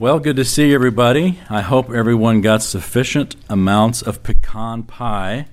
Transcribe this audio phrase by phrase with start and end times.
[0.00, 1.40] Well, good to see everybody.
[1.50, 5.44] I hope everyone got sufficient amounts of pecan pie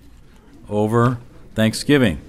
[0.70, 1.18] over
[1.54, 2.22] Thanksgiving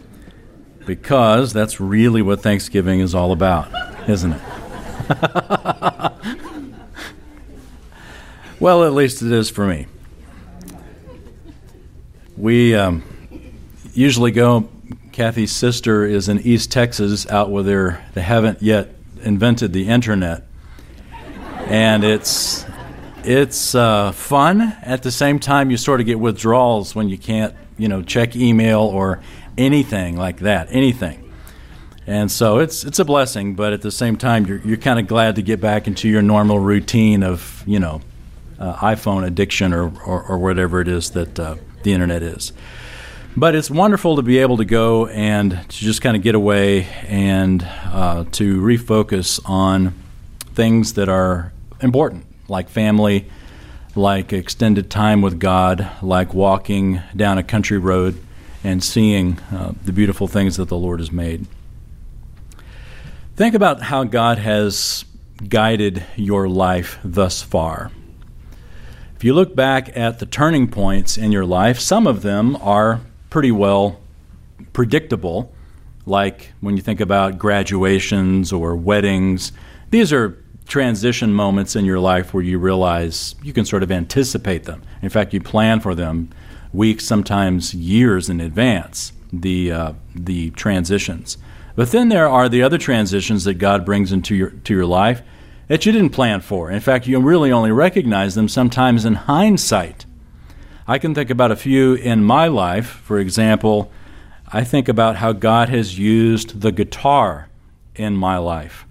[0.84, 3.68] because that's really what Thanksgiving is all about,
[4.08, 4.40] isn't it?
[8.58, 9.86] well, at least it is for me.
[12.36, 13.04] We um,
[13.94, 14.68] usually go,
[15.12, 18.92] Kathy's sister is in East Texas out where they haven't yet
[19.22, 20.47] invented the internet.
[21.68, 22.64] And it's
[23.24, 24.62] it's uh, fun.
[24.82, 28.34] At the same time, you sort of get withdrawals when you can't, you know, check
[28.34, 29.20] email or
[29.58, 31.30] anything like that, anything.
[32.06, 35.06] And so it's it's a blessing, but at the same time, you're you're kind of
[35.06, 38.00] glad to get back into your normal routine of you know
[38.58, 42.54] uh, iPhone addiction or, or, or whatever it is that uh, the internet is.
[43.36, 46.84] But it's wonderful to be able to go and to just kind of get away
[47.06, 49.94] and uh, to refocus on
[50.54, 53.28] things that are important, like family,
[53.94, 58.20] like extended time with God, like walking down a country road
[58.64, 61.46] and seeing uh, the beautiful things that the Lord has made.
[63.36, 65.04] Think about how God has
[65.48, 67.92] guided your life thus far.
[69.14, 73.00] If you look back at the turning points in your life, some of them are
[73.30, 74.00] pretty well
[74.72, 75.52] predictable,
[76.06, 79.52] like when you think about graduations or weddings.
[79.90, 84.64] These are transition moments in your life where you realize you can sort of anticipate
[84.64, 84.82] them.
[85.02, 86.30] In fact, you plan for them
[86.72, 91.38] weeks, sometimes years in advance, the, uh, the transitions.
[91.78, 95.22] But then there are the other transitions that God brings into your to your life
[95.68, 96.72] that you didn't plan for.
[96.72, 100.04] In fact, you really only recognize them sometimes in hindsight.
[100.88, 102.88] I can think about a few in my life.
[102.88, 103.92] For example,
[104.48, 107.48] I think about how God has used the guitar
[107.94, 108.84] in my life.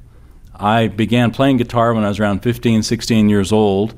[0.59, 3.95] I began playing guitar when I was around 15, 16 years old,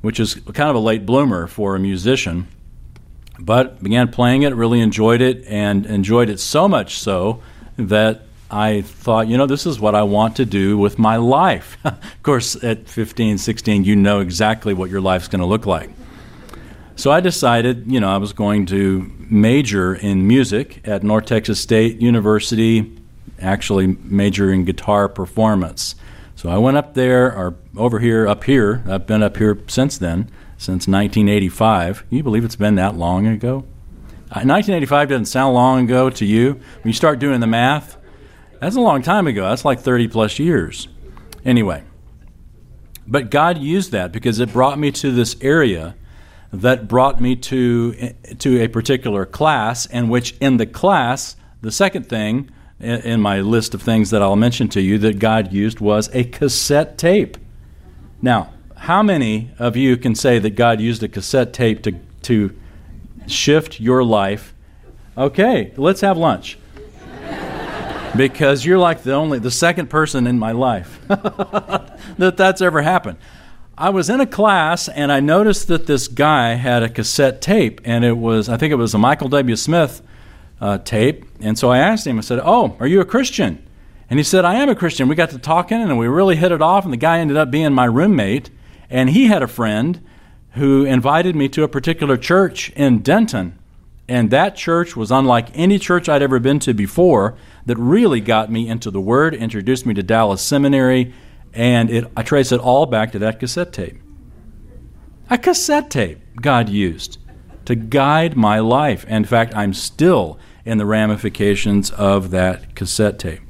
[0.00, 2.48] which is kind of a late bloomer for a musician.
[3.38, 7.42] But began playing it, really enjoyed it, and enjoyed it so much so
[7.76, 11.78] that I thought, you know, this is what I want to do with my life.
[11.84, 15.90] of course, at 15, 16, you know exactly what your life's going to look like.
[16.96, 21.58] So I decided, you know, I was going to major in music at North Texas
[21.58, 23.01] State University,
[23.42, 25.94] actually major in guitar performance.
[26.34, 28.82] So I went up there, or over here, up here.
[28.88, 32.08] I've been up here since then, since 1985.
[32.08, 33.64] Can you believe it's been that long ago?
[34.30, 36.54] Uh, 1985 doesn't sound long ago to you.
[36.54, 37.98] When you start doing the math,
[38.60, 39.48] that's a long time ago.
[39.48, 40.88] That's like 30 plus years.
[41.44, 41.84] Anyway,
[43.06, 45.96] but God used that because it brought me to this area
[46.52, 51.72] that brought me to eh, to a particular class, and which in the class, the
[51.72, 52.50] second thing
[52.82, 56.24] in my list of things that I'll mention to you that God used was a
[56.24, 57.36] cassette tape.
[58.20, 62.54] Now, how many of you can say that God used a cassette tape to to
[63.26, 64.54] shift your life.
[65.16, 66.58] Okay, let's have lunch.
[68.16, 73.18] because you're like the only the second person in my life that that's ever happened.
[73.76, 77.80] I was in a class and I noticed that this guy had a cassette tape
[77.84, 79.56] and it was I think it was a Michael W.
[79.56, 80.02] Smith
[80.62, 83.66] uh, tape and so I asked him I said, "Oh, are you a Christian?"
[84.08, 86.52] And he said, "I am a Christian." We got to talking and we really hit
[86.52, 88.48] it off and the guy ended up being my roommate
[88.88, 90.00] and he had a friend
[90.52, 93.58] who invited me to a particular church in Denton.
[94.08, 97.36] And that church was unlike any church I'd ever been to before
[97.66, 101.14] that really got me into the Word, introduced me to Dallas Seminary,
[101.54, 103.96] and it, I trace it all back to that cassette tape.
[105.30, 107.18] A cassette tape God used
[107.64, 109.04] to guide my life.
[109.06, 113.40] In fact, I'm still in the ramifications of that cassette tape.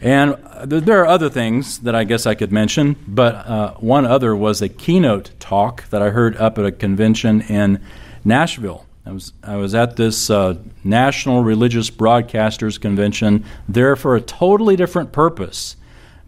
[0.00, 4.34] And there are other things that I guess I could mention, but uh, one other
[4.34, 7.80] was a keynote talk that I heard up at a convention in
[8.24, 8.84] Nashville.
[9.06, 14.76] I was, I was at this uh, National Religious Broadcasters Convention there for a totally
[14.76, 15.76] different purpose.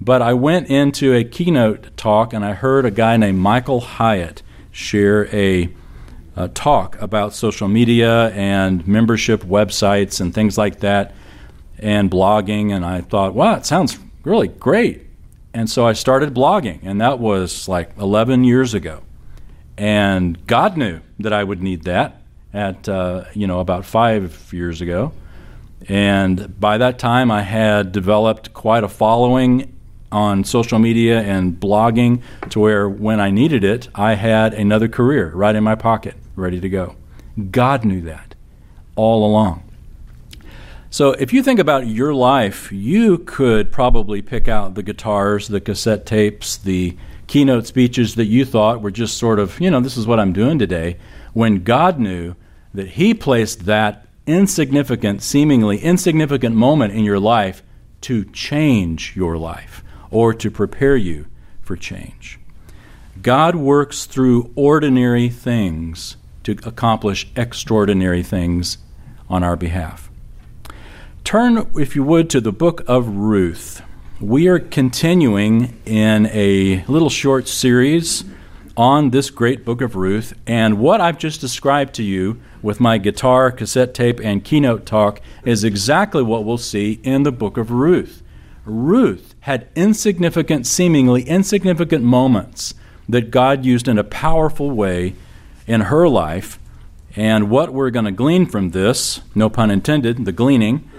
[0.01, 4.43] But I went into a keynote talk and I heard a guy named Michael Hyatt
[4.71, 5.69] share a,
[6.37, 11.15] a talk about social media and membership websites and things like that
[11.79, 15.03] and blogging, and I thought, wow, it sounds really great.
[15.53, 19.03] And so I started blogging, and that was like 11 years ago.
[19.77, 22.23] And God knew that I would need that
[22.53, 25.13] at, uh, you know, about five years ago.
[25.89, 29.77] And by that time, I had developed quite a following
[30.11, 35.31] on social media and blogging to where when I needed it, I had another career
[35.35, 36.97] right in my pocket, ready to go.
[37.51, 38.35] God knew that
[38.97, 39.63] all along.
[40.91, 45.61] So if you think about your life, you could probably pick out the guitars, the
[45.61, 46.97] cassette tapes, the
[47.27, 50.33] keynote speeches that you thought were just sort of, you know, this is what I'm
[50.33, 50.99] doing today,
[51.33, 52.37] when God knew
[52.73, 57.63] that He placed that insignificant, seemingly insignificant moment in your life
[58.03, 61.27] to change your life or to prepare you
[61.61, 62.39] for change.
[63.21, 68.79] God works through ordinary things to accomplish extraordinary things
[69.29, 70.11] on our behalf.
[71.25, 73.83] Turn, if you would, to the book of Ruth.
[74.21, 78.25] We are continuing in a little short series
[78.77, 82.99] on this great book of Ruth, and what I've just described to you with my
[82.99, 87.71] guitar, cassette tape, and keynote talk is exactly what we'll see in the book of
[87.71, 88.23] Ruth.
[88.65, 92.75] Ruth had insignificant, seemingly insignificant moments
[93.09, 95.15] that God used in a powerful way
[95.67, 96.59] in her life.
[97.17, 100.91] And what we're going to glean from this, no pun intended, the gleaning,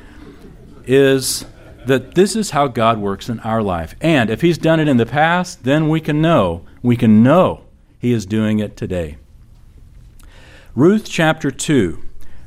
[0.85, 1.45] is
[1.85, 3.95] that this is how God works in our life.
[4.01, 7.65] And if He's done it in the past, then we can know, we can know
[7.99, 9.17] He is doing it today.
[10.75, 12.03] Ruth chapter 2.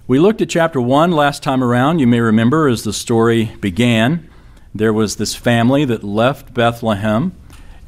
[0.07, 1.99] We looked at chapter 1 last time around.
[1.99, 4.29] You may remember as the story began,
[4.75, 7.33] there was this family that left Bethlehem.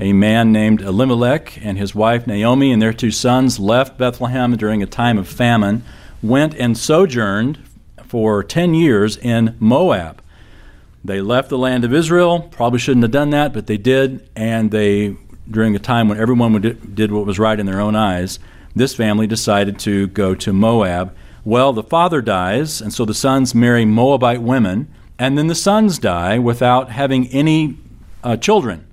[0.03, 4.83] A man named Elimelech and his wife Naomi and their two sons left Bethlehem during
[4.83, 5.83] a time of famine,
[6.23, 7.59] went and sojourned
[8.07, 10.23] for 10 years in Moab.
[11.05, 12.41] They left the land of Israel.
[12.41, 14.27] Probably shouldn't have done that, but they did.
[14.35, 15.19] And they,
[15.51, 16.63] during a time when everyone
[16.95, 18.39] did what was right in their own eyes,
[18.75, 21.15] this family decided to go to Moab.
[21.45, 24.89] Well, the father dies, and so the sons marry Moabite women,
[25.19, 27.77] and then the sons die without having any
[28.25, 28.87] uh, children.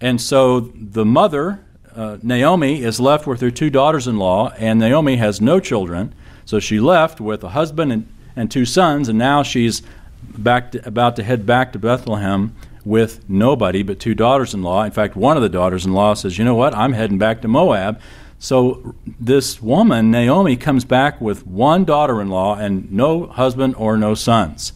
[0.00, 1.60] And so the mother,
[1.94, 6.14] uh, Naomi, is left with her two daughters in law, and Naomi has no children.
[6.44, 9.82] So she left with a husband and, and two sons, and now she's
[10.22, 12.54] back to, about to head back to Bethlehem
[12.84, 14.82] with nobody but two daughters in law.
[14.84, 16.74] In fact, one of the daughters in law says, You know what?
[16.74, 18.00] I'm heading back to Moab.
[18.38, 23.98] So this woman, Naomi, comes back with one daughter in law and no husband or
[23.98, 24.72] no sons.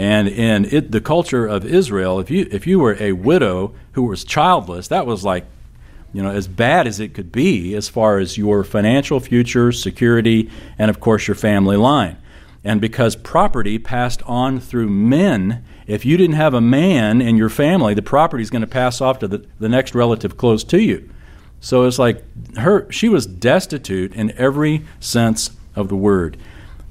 [0.00, 4.04] And in it, the culture of Israel, if you, if you were a widow who
[4.04, 5.44] was childless, that was like
[6.14, 10.50] you know, as bad as it could be as far as your financial future, security,
[10.78, 12.16] and of course your family line.
[12.64, 17.50] And because property passed on through men, if you didn't have a man in your
[17.50, 20.80] family, the property is going to pass off to the, the next relative close to
[20.80, 21.10] you.
[21.60, 22.24] So it's like
[22.56, 26.38] her she was destitute in every sense of the word.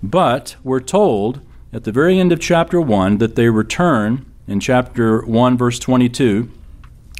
[0.03, 5.21] But we're told at the very end of chapter 1 that they return in chapter
[5.21, 6.49] 1 verse 22.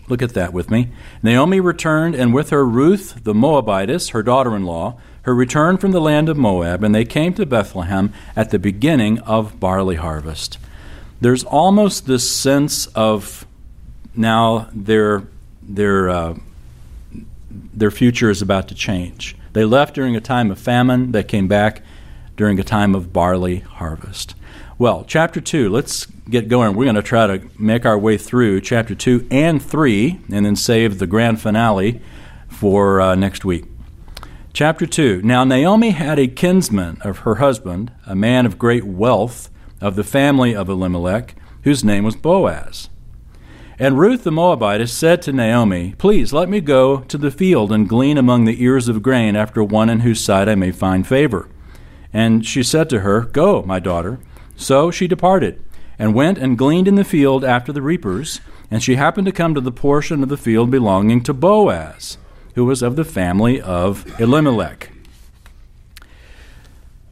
[0.08, 0.90] Look at that with me.
[1.22, 6.30] Naomi returned and with her Ruth the Moabitess, her daughter-in-law, her return from the land
[6.30, 10.58] of Moab, and they came to Bethlehem at the beginning of barley harvest.
[11.22, 13.46] There's almost this sense of
[14.16, 15.28] now their
[15.62, 16.36] their uh,
[17.52, 19.36] their future is about to change.
[19.54, 21.12] They left during a time of famine.
[21.12, 21.84] They came back
[22.36, 24.34] during a time of barley harvest.
[24.80, 26.74] Well, chapter 2, let's get going.
[26.74, 30.56] We're going to try to make our way through chapter 2 and 3 and then
[30.56, 32.00] save the grand finale
[32.48, 33.66] for uh, next week.
[34.54, 39.50] Chapter 2 Now Naomi had a kinsman of her husband, a man of great wealth,
[39.82, 42.90] of the family of Elimelech, whose name was Boaz.
[43.78, 47.90] And Ruth the Moabitess said to Naomi, Please let me go to the field and
[47.90, 51.50] glean among the ears of grain after one in whose sight I may find favor.
[52.14, 54.20] And she said to her, Go, my daughter.
[54.60, 55.64] So she departed,
[55.98, 59.56] and went and gleaned in the field after the reapers, and she happened to come
[59.56, 62.20] to the portion of the field belonging to Boaz
[62.56, 64.92] who was of the family of Elimelech.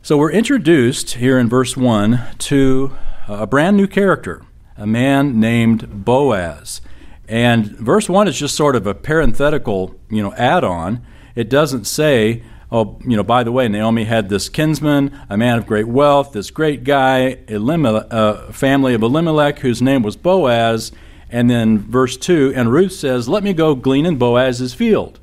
[0.02, 2.92] So we're introduced here in verse 1 to
[3.30, 4.44] a brand new character,
[4.76, 6.82] a man named Boaz.
[7.30, 11.02] And verse 1 is just sort of a parenthetical, you know, add-on.
[11.34, 15.58] It doesn't say, oh, you know, by the way, Naomi had this kinsman, a man
[15.58, 20.92] of great wealth, this great guy, uh, family of Elimelech, whose name was Boaz.
[21.30, 25.20] And then verse 2, and Ruth says, Let me go glean in Boaz's field.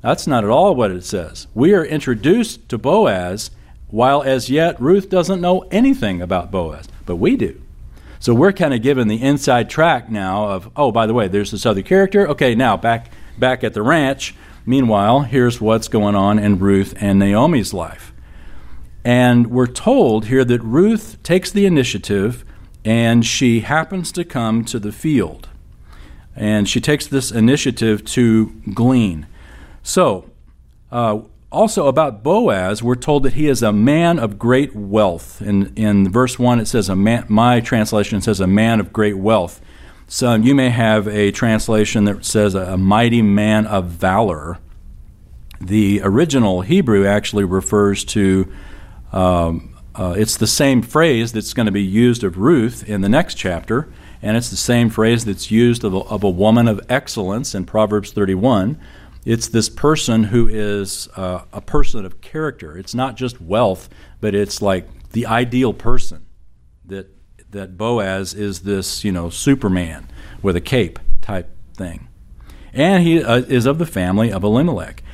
[0.00, 1.46] That's not at all what it says.
[1.54, 3.50] We are introduced to Boaz
[3.88, 7.60] while as yet Ruth doesn't know anything about Boaz, but we do.
[8.18, 11.50] So we're kind of given the inside track now of, oh, by the way, there's
[11.50, 12.26] this other character.
[12.28, 14.34] Okay, now back back at the ranch.
[14.66, 18.12] Meanwhile, here's what's going on in Ruth and Naomi's life.
[19.04, 22.44] And we're told here that Ruth takes the initiative
[22.84, 25.48] and she happens to come to the field.
[26.34, 29.26] And she takes this initiative to glean.
[29.82, 30.30] So,
[30.90, 31.20] uh,
[31.52, 35.40] also about Boaz, we're told that he is a man of great wealth.
[35.40, 39.16] In, in verse 1, it says, a man, my translation says, a man of great
[39.16, 39.60] wealth.
[40.06, 44.58] So you may have a translation that says, a mighty man of valor.
[45.60, 48.52] The original Hebrew actually refers to,
[49.12, 53.08] um, uh, it's the same phrase that's going to be used of Ruth in the
[53.08, 53.88] next chapter,
[54.20, 57.64] and it's the same phrase that's used of a, of a woman of excellence in
[57.64, 58.78] Proverbs 31.
[59.24, 62.76] It's this person who is uh, a person of character.
[62.76, 63.88] It's not just wealth,
[64.20, 66.26] but it's like the ideal person.
[67.54, 70.08] That Boaz is this, you know, Superman
[70.42, 72.08] with a cape type thing,
[72.72, 75.04] and he uh, is of the family of Elimelech.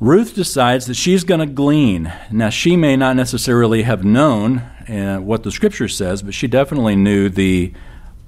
[0.00, 2.10] Ruth decides that she's going to glean.
[2.32, 6.96] Now, she may not necessarily have known uh, what the scripture says, but she definitely
[6.96, 7.74] knew the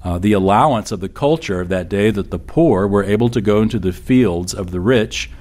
[0.03, 3.41] uh, the allowance of the culture of that day that the poor were able to
[3.41, 5.31] go into the fields of the rich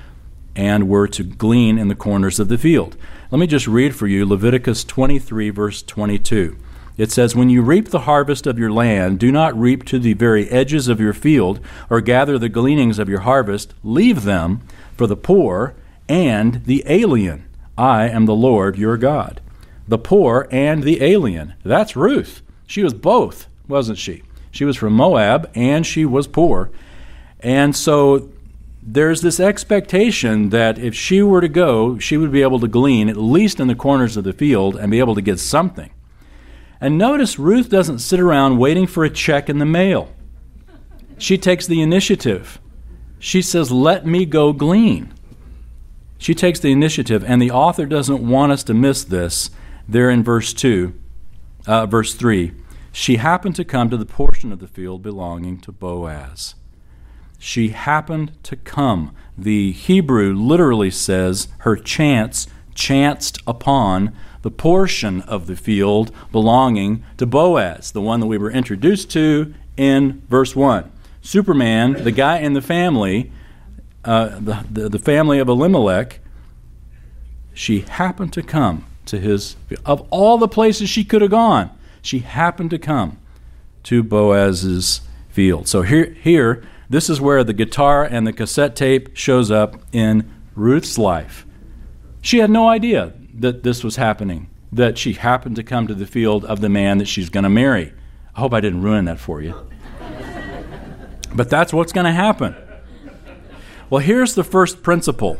[0.56, 2.96] and were to glean in the corners of the field.
[3.30, 6.56] Let me just read for you Leviticus 23, verse 22.
[6.96, 10.14] It says, When you reap the harvest of your land, do not reap to the
[10.14, 13.74] very edges of your field, or gather the gleanings of your harvest.
[13.82, 14.60] Leave them
[14.96, 15.74] for the poor
[16.08, 17.46] and the alien.
[17.78, 19.40] I am the Lord your God.
[19.88, 21.54] The poor and the alien.
[21.64, 22.42] That's Ruth.
[22.66, 24.22] She was both, wasn't she?
[24.50, 26.70] She was from Moab and she was poor.
[27.40, 28.30] And so
[28.82, 33.08] there's this expectation that if she were to go, she would be able to glean,
[33.08, 35.90] at least in the corners of the field, and be able to get something.
[36.80, 40.12] And notice Ruth doesn't sit around waiting for a check in the mail.
[41.18, 42.58] She takes the initiative.
[43.18, 45.12] She says, Let me go glean.
[46.16, 49.50] She takes the initiative, and the author doesn't want us to miss this
[49.88, 50.94] there in verse 2,
[51.66, 52.52] uh, verse 3.
[52.92, 56.54] She happened to come to the portion of the field belonging to Boaz.
[57.38, 59.14] She happened to come.
[59.36, 67.26] The Hebrew literally says her chance chanced upon the portion of the field belonging to
[67.26, 70.90] Boaz, the one that we were introduced to in verse 1.
[71.22, 73.30] Superman, the guy in the family,
[74.04, 76.20] uh, the, the, the family of Elimelech,
[77.52, 79.56] she happened to come to his.
[79.84, 81.70] Of all the places she could have gone,
[82.00, 83.18] she happened to come
[83.84, 85.68] to Boaz's field.
[85.68, 90.30] So here, here, this is where the guitar and the cassette tape shows up in
[90.54, 91.46] Ruth's life.
[92.22, 96.06] She had no idea that this was happening, that she happened to come to the
[96.06, 97.92] field of the man that she's going to marry.
[98.36, 99.54] I hope I didn't ruin that for you.
[101.34, 102.54] but that's what's going to happen.
[103.88, 105.38] Well, here's the first principle,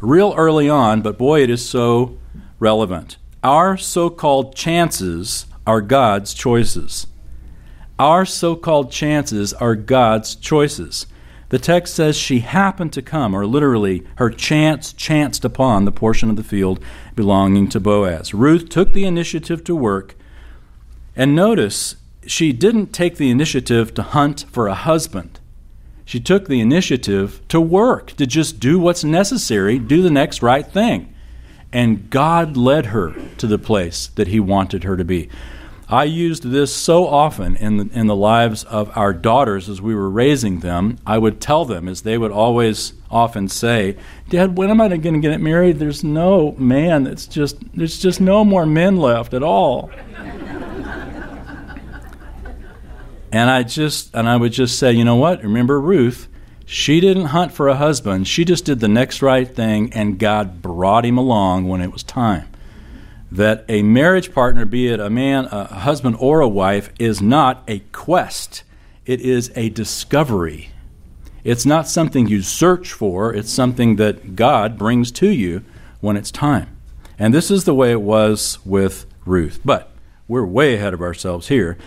[0.00, 2.18] real early on, but boy, it is so
[2.58, 3.16] relevant.
[3.42, 7.06] Our so called chances are God's choices.
[7.98, 11.06] Our so called chances are God's choices.
[11.48, 16.28] The text says she happened to come, or literally, her chance chanced upon the portion
[16.28, 16.80] of the field
[17.14, 18.34] belonging to Boaz.
[18.34, 20.16] Ruth took the initiative to work,
[21.14, 25.38] and notice she didn't take the initiative to hunt for a husband.
[26.04, 30.66] She took the initiative to work, to just do what's necessary, do the next right
[30.66, 31.12] thing.
[31.72, 35.28] And God led her to the place that He wanted her to be.
[35.88, 39.94] I used this so often in the, in the lives of our daughters as we
[39.94, 40.98] were raising them.
[41.06, 43.96] I would tell them, as they would always often say,
[44.28, 45.78] "Dad, when am I going to get married?
[45.78, 47.06] There's no man.
[47.06, 49.90] It's just there's just no more men left at all."
[53.30, 55.44] and I just and I would just say, you know what?
[55.44, 56.26] Remember Ruth?
[56.64, 58.26] She didn't hunt for a husband.
[58.26, 62.02] She just did the next right thing, and God brought him along when it was
[62.02, 62.48] time
[63.30, 67.62] that a marriage partner, be it a man, a husband, or a wife, is not
[67.66, 68.62] a quest,
[69.04, 70.70] it is a discovery.
[71.44, 75.62] It's not something you search for, it's something that God brings to you
[76.00, 76.76] when it's time.
[77.18, 79.60] And this is the way it was with Ruth.
[79.64, 79.90] But
[80.28, 81.78] we're way ahead of ourselves here.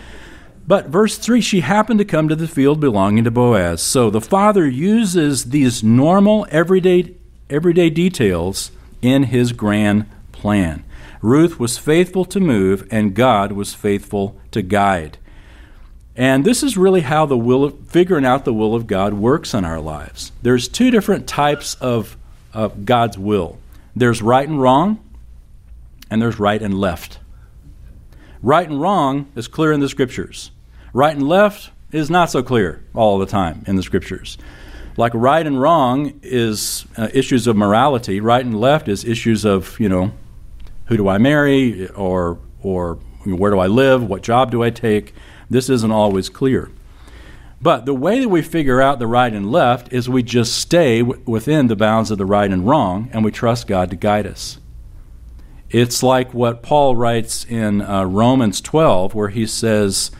[0.66, 3.82] But verse 3 she happened to come to the field belonging to Boaz.
[3.82, 7.14] So the father uses these normal, everyday,
[7.48, 8.70] everyday details
[9.02, 10.84] in his grand plan.
[11.22, 15.18] Ruth was faithful to move, and God was faithful to guide.
[16.16, 19.54] And this is really how the will of, figuring out the will of God works
[19.54, 20.32] in our lives.
[20.42, 22.16] There's two different types of,
[22.52, 23.58] of God's will.
[23.94, 24.98] There's right and wrong,
[26.10, 27.18] and there's right and left.
[28.42, 30.50] Right and wrong is clear in the scriptures.
[30.92, 34.38] Right and left is not so clear all the time in the scriptures.
[34.96, 39.78] Like right and wrong is uh, issues of morality, right and left is issues of,
[39.78, 40.12] you know,
[40.90, 44.02] who do I marry or or where do I live?
[44.02, 45.14] What job do I take?
[45.48, 46.70] This isn't always clear.
[47.62, 51.00] But the way that we figure out the right and left is we just stay
[51.00, 54.26] w- within the bounds of the right and wrong, and we trust God to guide
[54.26, 54.58] us.
[55.68, 60.10] It's like what Paul writes in uh, Romans 12, where he says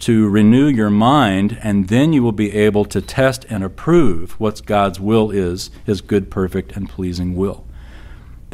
[0.00, 4.64] to renew your mind, and then you will be able to test and approve what
[4.64, 7.64] God's will is, his good, perfect, and pleasing will.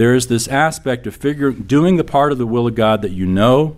[0.00, 3.10] There is this aspect of figure, doing the part of the will of God that
[3.10, 3.76] you know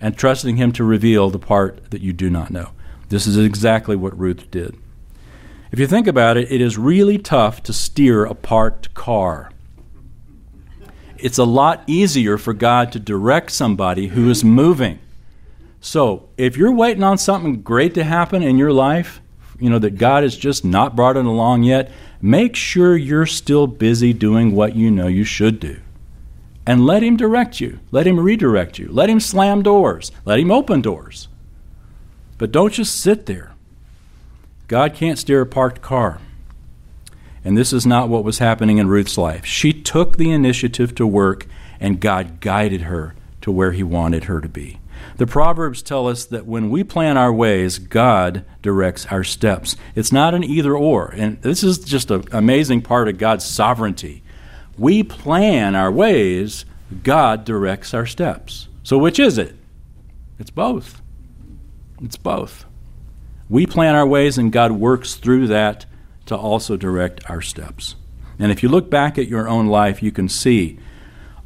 [0.00, 2.70] and trusting him to reveal the part that you do not know.
[3.10, 4.74] This is exactly what Ruth did.
[5.70, 9.50] If you think about it, it is really tough to steer a parked car.
[11.18, 14.98] It's a lot easier for God to direct somebody who is moving.
[15.78, 19.20] So, if you're waiting on something great to happen in your life,
[19.58, 23.66] you know, that God has just not brought it along yet, make sure you're still
[23.66, 25.80] busy doing what you know you should do.
[26.66, 27.80] And let Him direct you.
[27.90, 28.88] Let Him redirect you.
[28.90, 30.10] Let Him slam doors.
[30.24, 31.28] Let Him open doors.
[32.38, 33.52] But don't just sit there.
[34.66, 36.20] God can't steer a parked car.
[37.44, 39.44] And this is not what was happening in Ruth's life.
[39.44, 41.46] She took the initiative to work,
[41.78, 44.80] and God guided her to where He wanted her to be.
[45.16, 49.76] The Proverbs tell us that when we plan our ways, God directs our steps.
[49.94, 51.08] It's not an either or.
[51.08, 54.22] And this is just an amazing part of God's sovereignty.
[54.76, 56.64] We plan our ways,
[57.02, 58.68] God directs our steps.
[58.82, 59.56] So, which is it?
[60.38, 61.00] It's both.
[62.02, 62.64] It's both.
[63.48, 65.86] We plan our ways, and God works through that
[66.26, 67.94] to also direct our steps.
[68.38, 70.78] And if you look back at your own life, you can see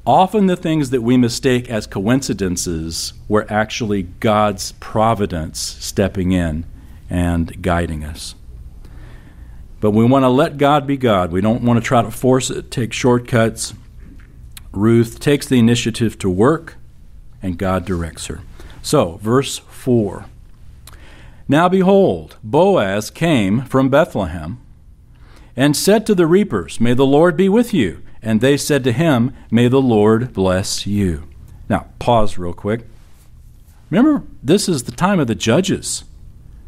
[0.09, 6.65] often the things that we mistake as coincidences were actually God's providence stepping in
[7.11, 8.35] and guiding us.
[9.81, 11.31] But we want to let God be God.
[11.31, 13.75] We don't want to try to force it, take shortcuts.
[14.73, 16.77] Ruth takes the initiative to work,
[17.43, 18.41] and God directs her.
[18.81, 20.25] So, verse 4.
[21.47, 24.59] Now behold, Boaz came from Bethlehem
[25.55, 28.03] and said to the reapers, May the Lord be with you.
[28.23, 31.29] And they said to him, May the Lord bless you.
[31.69, 32.87] Now, pause real quick.
[33.91, 36.05] Remember, this is the time of the judges.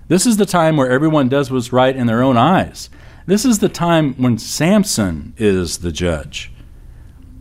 [0.09, 2.91] This is the time where everyone does what's right in their own eyes.
[3.27, 6.51] This is the time when Samson is the judge.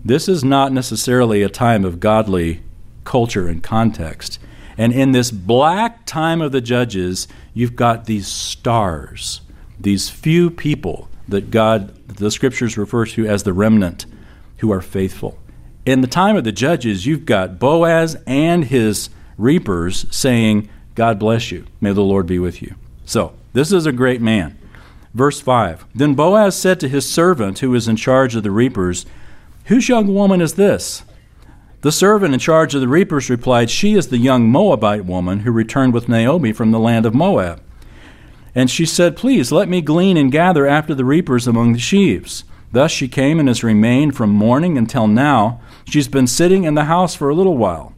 [0.04, 2.62] This is not necessarily a time of godly
[3.04, 4.40] culture and context.
[4.78, 9.42] And in this black time of the judges, you've got these stars,
[9.80, 14.06] these few people that God, the scriptures refer to as the remnant,
[14.58, 15.38] who are faithful.
[15.86, 21.52] In the time of the judges, you've got Boaz and his reapers saying, God bless
[21.52, 21.66] you.
[21.80, 22.76] May the Lord be with you.
[23.06, 24.58] So, this is a great man.
[25.14, 29.06] Verse 5 Then Boaz said to his servant who was in charge of the reapers,
[29.66, 31.04] Whose young woman is this?
[31.82, 35.52] The servant in charge of the reapers replied, She is the young Moabite woman who
[35.52, 37.62] returned with Naomi from the land of Moab.
[38.56, 42.44] And she said, Please let me glean and gather after the reapers among the sheaves.
[42.72, 45.62] Thus she came and has remained from morning until now.
[45.86, 47.94] She's been sitting in the house for a little while.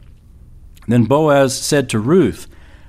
[0.88, 2.48] Then Boaz said to Ruth,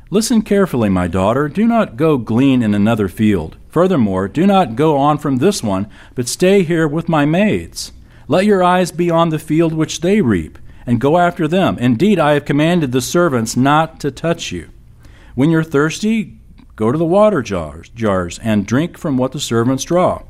[0.09, 1.49] Listen carefully, my daughter.
[1.49, 3.57] Do not go glean in another field.
[3.69, 7.91] Furthermore, do not go on from this one, but stay here with my maids.
[8.27, 11.77] Let your eyes be on the field which they reap, and go after them.
[11.79, 14.69] Indeed, I have commanded the servants not to touch you.
[15.33, 16.37] When you're thirsty,
[16.75, 20.23] Go to the water jars, jars and drink from what the servants draw.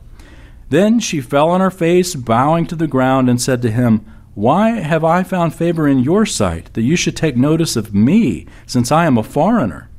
[0.69, 4.71] Then she fell on her face, bowing to the ground, and said to him, Why
[4.71, 8.91] have I found favor in your sight, that you should take notice of me, since
[8.91, 9.89] I am a foreigner?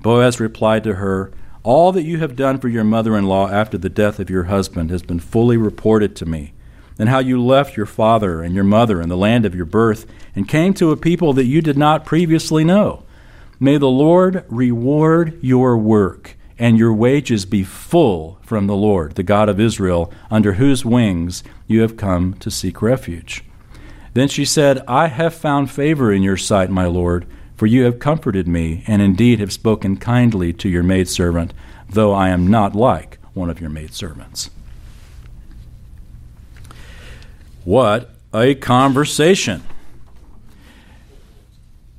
[0.00, 3.78] Boaz replied to her, All that you have done for your mother in law after
[3.78, 6.52] the death of your husband has been fully reported to me,
[6.98, 10.06] and how you left your father and your mother in the land of your birth,
[10.36, 13.04] and came to a people that you did not previously know
[13.62, 19.22] May the Lord reward your work and your wages be full from the Lord, the
[19.22, 23.44] God of Israel, under whose wings you have come to seek refuge.
[24.14, 28.00] Then she said, I have found favor in your sight, my Lord, for you have
[28.00, 31.54] comforted me, and indeed have spoken kindly to your maidservant,
[31.88, 34.50] though I am not like one of your maidservants.
[37.62, 39.62] What a conversation!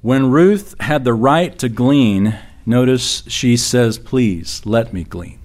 [0.04, 5.40] When Ruth had the right to glean, notice she says, Please let me glean.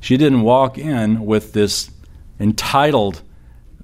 [0.00, 1.88] She didn't walk in with this
[2.40, 3.22] entitled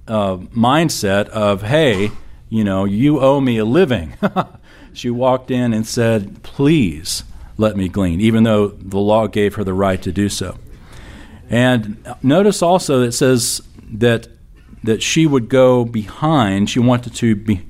[0.09, 2.11] uh, mindset of, Hey,
[2.48, 4.14] you know, you owe me a living.
[4.92, 7.22] she walked in and said, Please
[7.57, 10.59] let me glean, even though the law gave her the right to do so.
[11.48, 14.26] And notice also it says that
[14.83, 16.70] that she would go behind.
[16.70, 17.64] She wanted to be,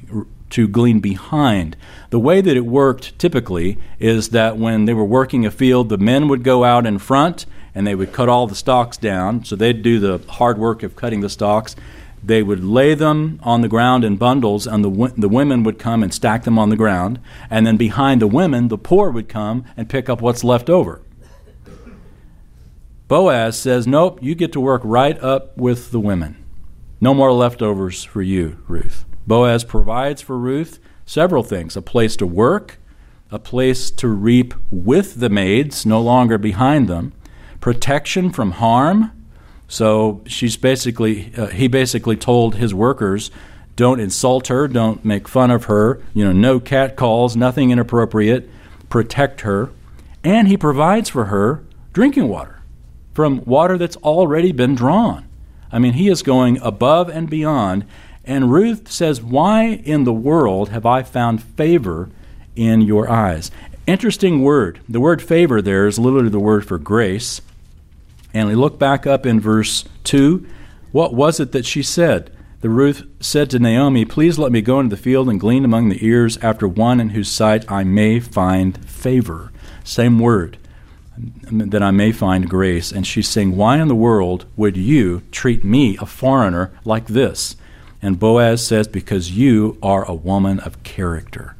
[0.50, 1.76] to glean behind.
[2.10, 5.98] The way that it worked typically is that when they were working a field, the
[5.98, 9.44] men would go out in front and they would cut all the stalks down.
[9.44, 11.76] So they'd do the hard work of cutting the stalks.
[12.22, 16.02] They would lay them on the ground in bundles, and the, the women would come
[16.02, 17.20] and stack them on the ground.
[17.48, 21.02] And then behind the women, the poor would come and pick up what's left over.
[23.06, 26.44] Boaz says, Nope, you get to work right up with the women.
[27.00, 29.04] No more leftovers for you, Ruth.
[29.28, 32.78] Boaz provides for Ruth several things a place to work,
[33.30, 37.12] a place to reap with the maids, no longer behind them,
[37.60, 39.12] protection from harm.
[39.68, 43.30] So she's basically, uh, he basically told his workers,
[43.76, 48.48] don't insult her, don't make fun of her, you know, no cat calls, nothing inappropriate,
[48.88, 49.70] protect her.
[50.24, 51.62] And he provides for her
[51.92, 52.58] drinking water
[53.12, 55.28] from water that's already been drawn.
[55.70, 57.84] I mean, he is going above and beyond.
[58.28, 62.10] And Ruth says, Why in the world have I found favor
[62.54, 63.50] in your eyes?
[63.86, 64.80] Interesting word.
[64.86, 67.40] The word favor there is literally the word for grace.
[68.34, 70.46] And we look back up in verse 2.
[70.92, 72.30] What was it that she said?
[72.60, 75.88] The Ruth said to Naomi, Please let me go into the field and glean among
[75.88, 79.52] the ears after one in whose sight I may find favor.
[79.84, 80.58] Same word
[81.50, 82.92] that I may find grace.
[82.92, 87.56] And she's saying, Why in the world would you treat me, a foreigner, like this?
[88.00, 91.56] And Boaz says, Because you are a woman of character.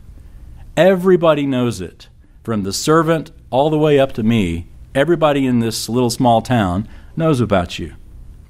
[0.76, 2.08] Everybody knows it,
[2.44, 4.66] from the servant all the way up to me.
[4.94, 7.94] Everybody in this little small town knows about you,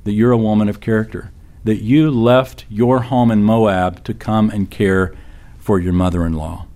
[0.04, 1.30] that you're a woman of character,
[1.64, 5.14] that you left your home in Moab to come and care
[5.58, 6.66] for your mother in law.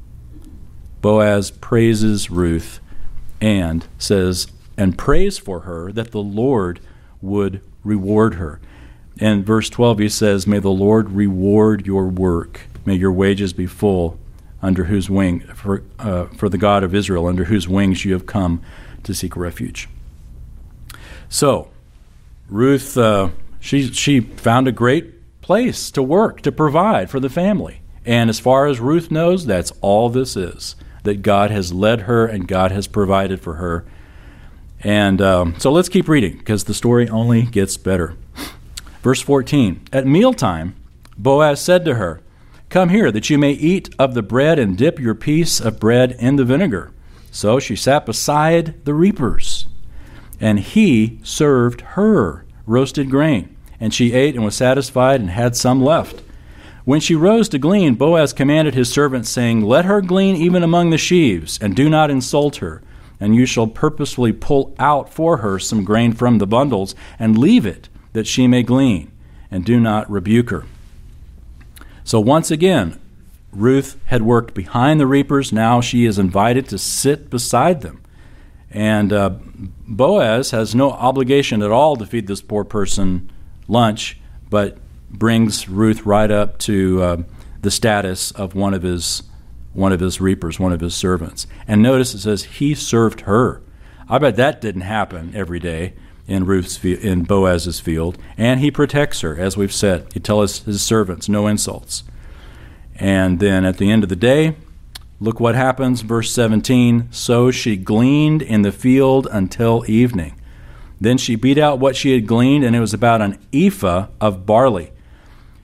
[1.00, 2.80] Boaz praises Ruth
[3.40, 4.46] and says,
[4.76, 6.80] and prays for her that the Lord
[7.20, 8.60] would reward her.
[9.18, 12.62] And verse 12, he says, May the Lord reward your work.
[12.84, 14.18] May your wages be full
[14.62, 18.26] under whose wing, for, uh, for the God of Israel, under whose wings you have
[18.26, 18.62] come
[19.02, 19.88] to seek refuge.
[21.28, 21.70] So,
[22.48, 27.80] Ruth, uh, she, she found a great place to work, to provide for the family.
[28.04, 32.26] And as far as Ruth knows, that's all this is that God has led her
[32.26, 33.84] and God has provided for her.
[34.80, 38.16] And um, so let's keep reading because the story only gets better.
[39.02, 40.74] Verse 14 At mealtime,
[41.18, 42.20] Boaz said to her,
[42.68, 46.12] Come here, that you may eat of the bread and dip your piece of bread
[46.18, 46.92] in the vinegar.
[47.30, 49.66] So she sat beside the reapers,
[50.40, 53.54] and he served her roasted grain.
[53.78, 56.22] And she ate and was satisfied and had some left.
[56.84, 60.90] When she rose to glean, Boaz commanded his servants, saying, Let her glean even among
[60.90, 62.82] the sheaves, and do not insult her.
[63.18, 67.66] And you shall purposely pull out for her some grain from the bundles, and leave
[67.66, 69.10] it, that she may glean,
[69.50, 70.64] and do not rebuke her.
[72.04, 73.00] So once again,
[73.52, 75.52] Ruth had worked behind the reapers.
[75.52, 78.02] Now she is invited to sit beside them.
[78.70, 79.30] And uh,
[79.86, 83.30] Boaz has no obligation at all to feed this poor person
[83.68, 84.78] lunch, but
[85.10, 87.16] brings Ruth right up to uh,
[87.60, 89.22] the status of one of his
[89.74, 91.46] one of his reapers, one of his servants.
[91.66, 93.62] And notice it says he served her.
[94.06, 95.94] I bet that didn't happen every day
[96.26, 100.06] in Ruth's in Boaz's field, and he protects her, as we've said.
[100.12, 102.04] He tells his servants no insults.
[102.96, 104.56] And then at the end of the day,
[105.20, 107.08] look what happens, verse 17.
[107.10, 110.38] So she gleaned in the field until evening.
[111.00, 114.46] Then she beat out what she had gleaned, and it was about an ephah of
[114.46, 114.92] barley.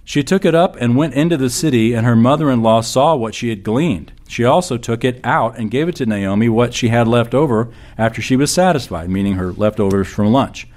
[0.05, 3.15] She took it up and went into the city, and her mother in law saw
[3.15, 4.13] what she had gleaned.
[4.29, 7.73] She also took it out and gave it to Naomi what she had left over
[7.97, 10.69] after she was satisfied, meaning her leftovers from lunch.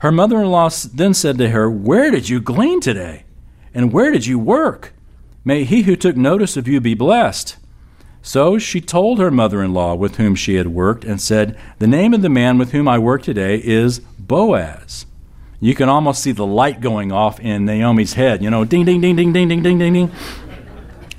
[0.00, 3.24] Her mother in law then said to her, Where did you glean today?
[3.72, 4.92] And where did you work?
[5.44, 7.56] May he who took notice of you be blessed.
[8.22, 11.86] So she told her mother in law with whom she had worked, and said, The
[11.86, 15.06] name of the man with whom I work today is Boaz.
[15.60, 18.42] You can almost see the light going off in Naomi's head.
[18.42, 20.12] You know, ding, ding, ding, ding, ding, ding, ding, ding, ding.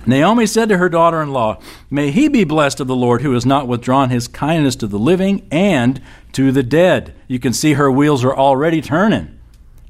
[0.06, 3.34] Naomi said to her daughter in law, May he be blessed of the Lord who
[3.34, 6.02] has not withdrawn his kindness to the living and
[6.34, 7.14] to the dead.
[7.28, 9.40] You can see her wheels are already turning.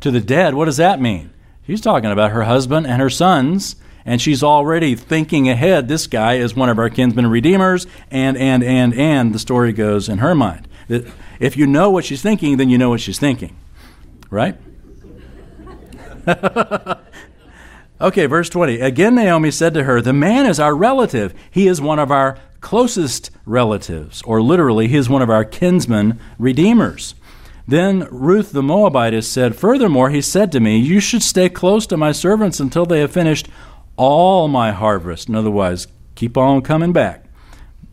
[0.02, 1.32] To the dead, what does that mean?
[1.66, 3.76] She's talking about her husband and her sons,
[4.06, 5.88] and she's already thinking ahead.
[5.88, 10.08] This guy is one of our kinsmen redeemers, and, and, and, and the story goes
[10.08, 10.68] in her mind.
[11.40, 13.58] If you know what she's thinking, then you know what she's thinking
[14.30, 14.58] right?
[18.00, 18.80] okay, verse 20.
[18.80, 21.34] Again, Naomi said to her, The man is our relative.
[21.50, 26.20] He is one of our closest relatives, or literally, he is one of our kinsmen
[26.40, 27.16] redeemers.
[27.68, 31.98] Then Ruth the Moabitess said, Furthermore, he said to me, You should stay close to
[31.98, 33.48] my servants until they have finished
[33.98, 35.30] all my harvest.
[35.30, 37.26] In other words, keep on coming back.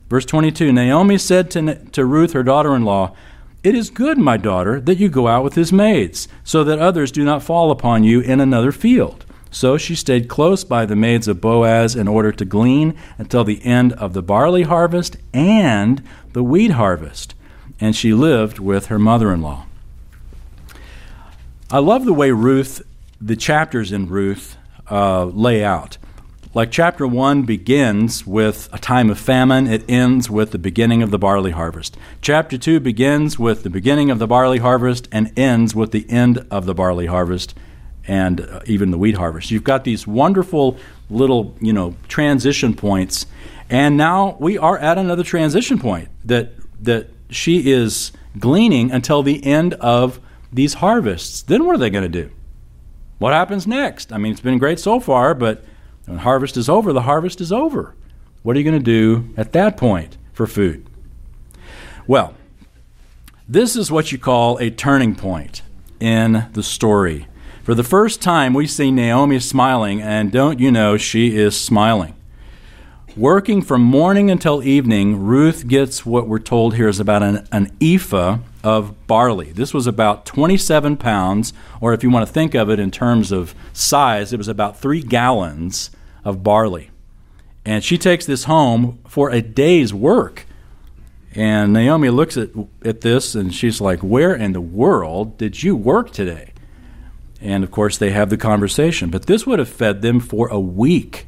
[0.08, 3.16] Verse 22 Naomi said to, to Ruth, her daughter in law,
[3.62, 7.10] It is good, my daughter, that you go out with his maids, so that others
[7.12, 9.24] do not fall upon you in another field.
[9.52, 13.62] So she stayed close by the maids of Boaz in order to glean until the
[13.64, 17.34] end of the barley harvest and the wheat harvest.
[17.78, 19.66] And she lived with her mother in law.
[21.70, 22.80] I love the way Ruth,
[23.20, 24.56] the chapters in Ruth,
[24.90, 25.98] uh, lay out.
[26.54, 31.10] Like chapter 1 begins with a time of famine, it ends with the beginning of
[31.10, 31.96] the barley harvest.
[32.22, 36.46] Chapter 2 begins with the beginning of the barley harvest and ends with the end
[36.50, 37.54] of the barley harvest
[38.06, 39.50] and uh, even the wheat harvest.
[39.50, 40.76] You've got these wonderful
[41.10, 43.26] little, you know, transition points.
[43.70, 49.44] And now we are at another transition point that that she is gleaning until the
[49.44, 50.20] end of
[50.52, 51.42] these harvests.
[51.42, 52.30] Then what are they going to do?
[53.18, 54.12] What happens next?
[54.12, 55.64] I mean, it's been great so far, but
[56.06, 57.94] when harvest is over, the harvest is over.
[58.42, 60.84] What are you going to do at that point for food?
[62.06, 62.34] Well,
[63.48, 65.62] this is what you call a turning point
[66.00, 67.28] in the story.
[67.62, 72.16] For the first time, we see Naomi smiling, and don't you know, she is smiling.
[73.16, 77.70] Working from morning until evening, Ruth gets what we're told here is about an, an
[77.80, 79.52] ephah of barley.
[79.52, 83.30] This was about 27 pounds, or if you want to think of it in terms
[83.30, 85.92] of size, it was about three gallons
[86.24, 86.90] of barley.
[87.64, 90.46] And she takes this home for a day's work.
[91.32, 92.50] And Naomi looks at,
[92.84, 96.51] at this and she's like, Where in the world did you work today?
[97.42, 99.10] And of course, they have the conversation.
[99.10, 101.26] But this would have fed them for a week.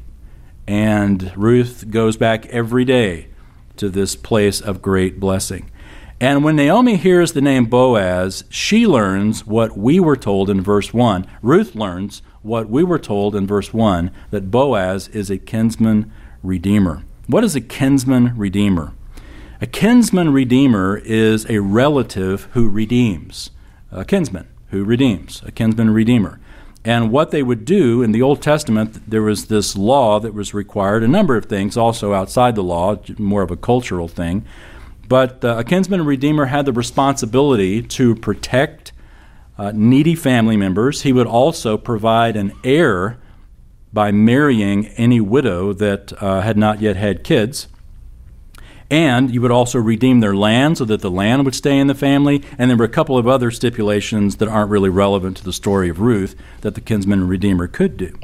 [0.65, 3.27] And Ruth goes back every day
[3.75, 5.69] to this place of great blessing.
[6.21, 10.93] And when Naomi hears the name Boaz, she learns what we were told in verse
[10.93, 11.27] 1.
[11.41, 17.03] Ruth learns what we were told in verse 1 that Boaz is a kinsman redeemer.
[17.27, 18.93] What is a kinsman redeemer?
[19.59, 23.51] A kinsman redeemer is a relative who redeems,
[23.91, 26.39] a kinsman who redeems, a kinsman redeemer.
[26.83, 30.53] And what they would do in the Old Testament, there was this law that was
[30.53, 34.45] required, a number of things also outside the law, more of a cultural thing.
[35.07, 38.91] But uh, a kinsman redeemer had the responsibility to protect
[39.57, 41.03] uh, needy family members.
[41.03, 43.17] He would also provide an heir
[43.93, 47.67] by marrying any widow that uh, had not yet had kids.
[48.91, 51.95] And you would also redeem their land so that the land would stay in the
[51.95, 52.43] family.
[52.57, 55.89] And there were a couple of other stipulations that aren't really relevant to the story
[55.89, 58.17] of Ruth that the kinsman redeemer could do.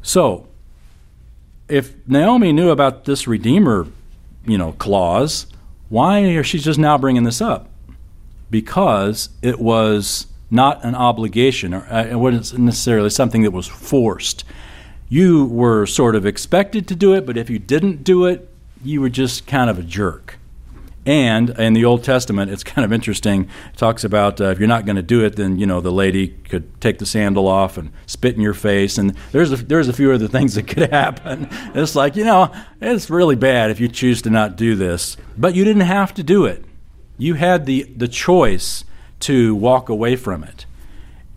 [0.00, 0.48] So,
[1.68, 3.86] if Naomi knew about this redeemer,
[4.46, 5.46] you know, clause,
[5.90, 7.68] why is she just now bringing this up?
[8.50, 14.44] Because it was not an obligation, or uh, it wasn't necessarily something that was forced.
[15.10, 18.48] You were sort of expected to do it, but if you didn't do it,
[18.84, 20.38] you were just kind of a jerk.
[21.08, 23.44] And in the Old Testament, it's kind of interesting.
[23.72, 25.90] It talks about uh, if you're not going to do it, then you know the
[25.90, 28.98] lady could take the sandal off and spit in your face.
[28.98, 31.48] And there's a, there's a few other things that could happen.
[31.74, 35.54] It's like you know it's really bad if you choose to not do this, but
[35.54, 36.62] you didn't have to do it.
[37.16, 38.84] You had the the choice
[39.20, 40.66] to walk away from it.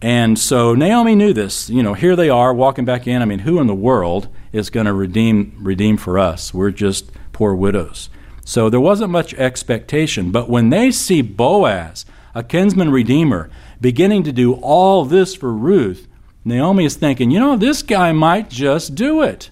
[0.02, 1.70] And so Naomi knew this.
[1.70, 3.22] You know, here they are walking back in.
[3.22, 6.54] I mean, who in the world is going to redeem redeem for us?
[6.54, 7.10] We're just
[7.42, 8.08] poor widows.
[8.46, 10.30] So there wasn't much expectation.
[10.30, 13.50] But when they see Boaz, a kinsman redeemer,
[13.82, 16.08] beginning to do all this for Ruth,
[16.46, 19.50] Naomi is thinking, you know, this guy might just do it.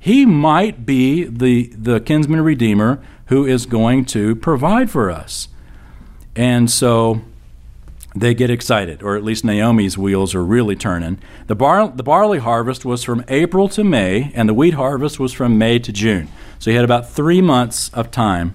[0.00, 5.46] He might be the, the kinsman redeemer who is going to provide for us.
[6.34, 7.20] And so
[8.14, 11.18] they get excited, or at least Naomi's wheels are really turning.
[11.48, 15.32] The, bar- the barley harvest was from April to May, and the wheat harvest was
[15.32, 16.28] from May to June.
[16.60, 18.54] So he had about three months of time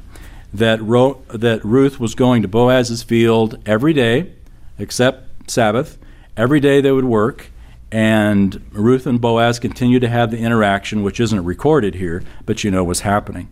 [0.53, 4.31] that, Ro- that Ruth was going to Boaz's field every day,
[4.77, 5.97] except Sabbath.
[6.37, 7.51] Every day they would work,
[7.91, 12.71] and Ruth and Boaz continued to have the interaction, which isn't recorded here, but you
[12.71, 13.49] know was happening.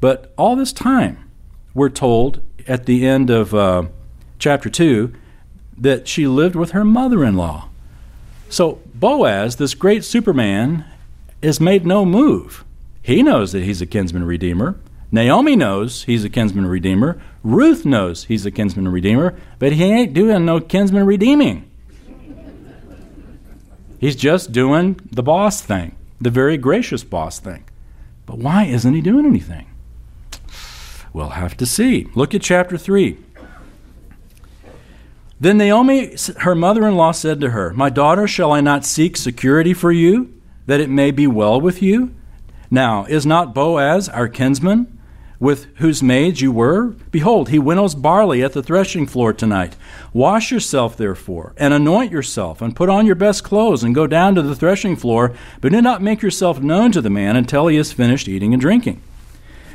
[0.00, 1.30] But all this time,
[1.72, 3.54] we're told at the end of.
[3.54, 3.84] Uh,
[4.42, 5.14] chapter 2
[5.78, 7.68] that she lived with her mother in law.
[8.48, 10.84] So Boaz, this great Superman,
[11.40, 12.64] has made no move.
[13.02, 14.80] He knows that he's a kinsman redeemer.
[15.12, 17.22] Naomi knows he's a kinsman redeemer.
[17.44, 21.70] Ruth knows he's a kinsman redeemer, but he ain't doing no kinsman redeeming.
[24.00, 27.64] He's just doing the boss thing, the very gracious boss thing.
[28.26, 29.68] But why isn't he doing anything?
[31.12, 32.08] We'll have to see.
[32.16, 33.18] Look at chapter 3.
[35.42, 39.16] Then Naomi, her mother in law, said to her, My daughter, shall I not seek
[39.16, 40.32] security for you?
[40.66, 42.14] that it may be well with you?
[42.70, 44.96] Now, is not Boaz our kinsman,
[45.40, 46.94] with whose maids you were?
[47.10, 49.74] Behold, he winnows barley at the threshing floor tonight.
[50.12, 54.36] Wash yourself, therefore, and anoint yourself, and put on your best clothes, and go down
[54.36, 57.76] to the threshing floor, but do not make yourself known to the man until he
[57.78, 59.02] has finished eating and drinking.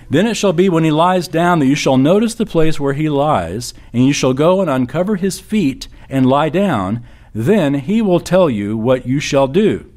[0.10, 2.93] Then it shall be when he lies down that you shall notice the place where
[2.93, 7.04] he lies, and you shall go and uncover his feet and lie down.
[7.34, 9.91] Then he will tell you what you shall do.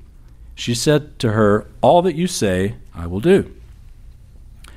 [0.54, 3.54] She said to her, All that you say, I will do.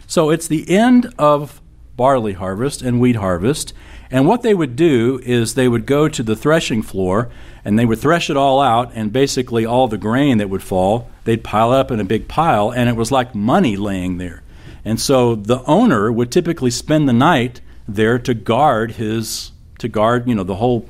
[0.05, 1.59] So it's the end of
[1.97, 3.73] barley harvest and wheat harvest.
[4.11, 7.31] And what they would do is they would go to the threshing floor
[7.65, 11.09] and they would thresh it all out, and basically all the grain that would fall,
[11.23, 14.42] they'd pile up in a big pile, and it was like money laying there.
[14.85, 20.27] And so the owner would typically spend the night there to guard his to guard,
[20.27, 20.87] you know, the whole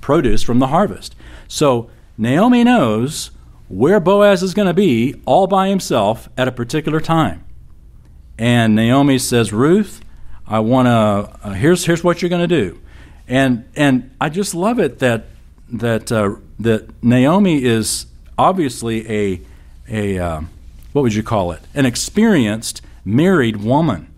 [0.00, 1.14] produce from the harvest.
[1.46, 3.30] So Naomi knows
[3.68, 7.44] where Boaz is going to be all by himself at a particular time.
[8.38, 10.00] And Naomi says, Ruth,
[10.46, 12.80] I want to, uh, here's, here's what you're going to do.
[13.26, 15.26] And, and I just love it that,
[15.70, 18.06] that, uh, that Naomi is
[18.38, 19.40] obviously a,
[19.88, 20.40] a uh,
[20.92, 21.60] what would you call it?
[21.74, 24.12] An experienced married woman.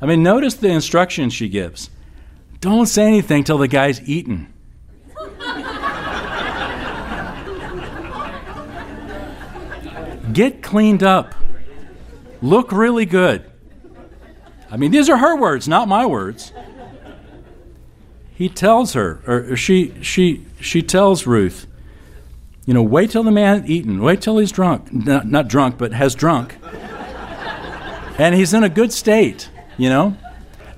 [0.00, 1.90] I mean, notice the instructions she gives.
[2.60, 4.52] Don't say anything till the guy's eaten.
[10.32, 11.34] Get cleaned up.
[12.42, 13.50] Look really good.
[14.70, 16.52] I mean, these are her words, not my words.
[18.34, 21.68] He tells her, or she, she, she tells Ruth,
[22.66, 24.02] you know, wait till the man eaten.
[24.02, 24.92] Wait till he's drunk.
[24.92, 26.56] Not, not drunk, but has drunk.
[28.18, 30.16] And he's in a good state, you know.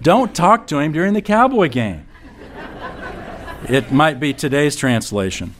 [0.02, 2.06] Don't talk to him during the cowboy game.
[3.68, 5.54] It might be today's translation.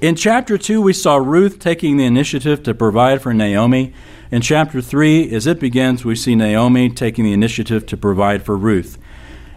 [0.00, 3.94] In chapter 2, we saw Ruth taking the initiative to provide for Naomi.
[4.30, 8.56] In chapter 3, as it begins, we see Naomi taking the initiative to provide for
[8.56, 8.98] Ruth.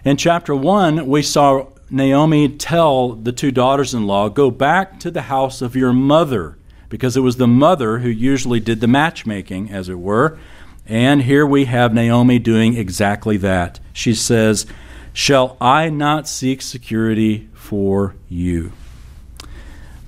[0.05, 5.11] In chapter 1, we saw Naomi tell the two daughters in law, Go back to
[5.11, 6.57] the house of your mother,
[6.89, 10.37] because it was the mother who usually did the matchmaking, as it were.
[10.85, 13.79] And here we have Naomi doing exactly that.
[13.93, 14.65] She says,
[15.13, 18.71] Shall I not seek security for you?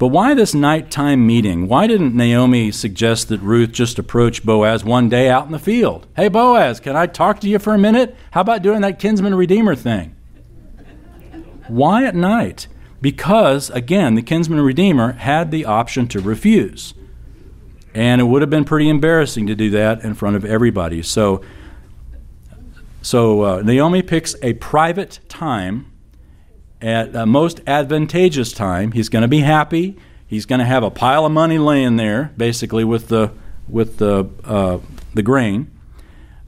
[0.02, 1.68] But why this nighttime meeting?
[1.68, 6.08] Why didn't Naomi suggest that Ruth just approach Boaz one day out in the field?
[6.16, 8.16] Hey, Boaz, can I talk to you for a minute?
[8.32, 10.16] How about doing that kinsman redeemer thing?
[11.68, 12.68] Why at night?
[13.02, 16.94] Because, again, the kinsman redeemer had the option to refuse.
[17.94, 21.02] And it would have been pretty embarrassing to do that in front of everybody.
[21.02, 21.42] So,
[23.02, 25.92] so uh, Naomi picks a private time
[26.82, 28.92] at the most advantageous time.
[28.92, 29.98] He's going to be happy.
[30.26, 33.32] He's going to have a pile of money laying there, basically with the
[33.68, 34.80] with the uh,
[35.14, 35.70] the grain.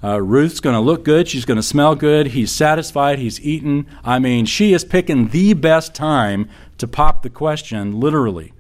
[0.04, 1.28] Uh, Ruth's going to look good.
[1.28, 2.28] She's going to smell good.
[2.28, 3.20] He's satisfied.
[3.20, 3.88] He's eaten.
[4.04, 8.52] I mean, she is picking the best time to pop the question, literally,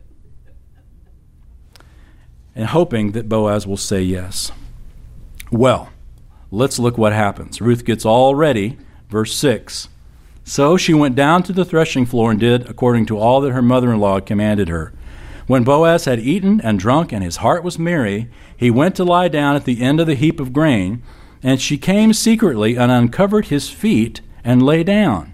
[2.56, 4.52] and hoping that Boaz will say yes.
[5.52, 5.90] Well,
[6.50, 7.60] let's look what happens.
[7.60, 8.78] Ruth gets all ready.
[9.10, 9.90] Verse 6.
[10.46, 13.62] So she went down to the threshing floor and did according to all that her
[13.62, 14.94] mother in law commanded her.
[15.46, 19.28] When Boaz had eaten and drunk, and his heart was merry, he went to lie
[19.28, 21.04] down at the end of the heap of grain,
[21.44, 25.34] and she came secretly and uncovered his feet and lay down.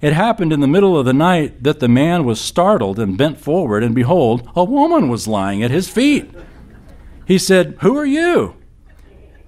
[0.00, 3.40] It happened in the middle of the night that the man was startled and bent
[3.40, 6.30] forward, and behold, a woman was lying at his feet.
[7.26, 8.54] He said, Who are you?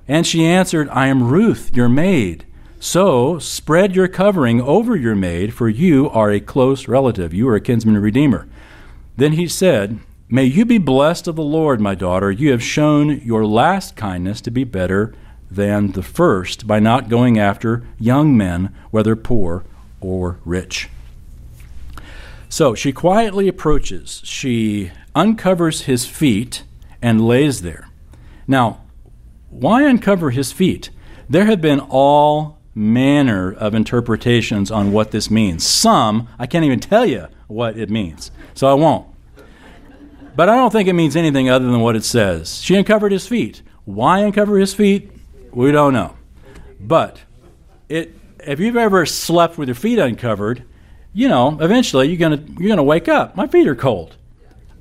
[0.08, 2.46] And she answered, I am Ruth, your maid.
[2.80, 7.32] So spread your covering over your maid, for you are a close relative.
[7.32, 8.48] You are a kinsman redeemer.
[9.16, 12.30] Then he said, May you be blessed of the Lord, my daughter.
[12.30, 15.14] You have shown your last kindness to be better
[15.50, 19.64] than the first by not going after young men, whether poor
[20.00, 20.88] or rich.
[22.48, 24.22] So she quietly approaches.
[24.24, 26.64] She uncovers his feet
[27.02, 27.88] and lays there.
[28.46, 28.80] Now,
[29.50, 30.90] why uncover his feet?
[31.28, 35.66] There have been all manner of interpretations on what this means.
[35.66, 39.06] Some, I can't even tell you what it means, so I won't.
[40.34, 42.60] But I don't think it means anything other than what it says.
[42.62, 43.62] She uncovered his feet.
[43.84, 45.10] Why uncover his feet?
[45.52, 46.16] We don't know.
[46.78, 47.20] But
[47.88, 48.14] it,
[48.46, 50.64] if you've ever slept with your feet uncovered,
[51.12, 53.36] you know, eventually you're gonna you're gonna wake up.
[53.36, 54.16] My feet are cold.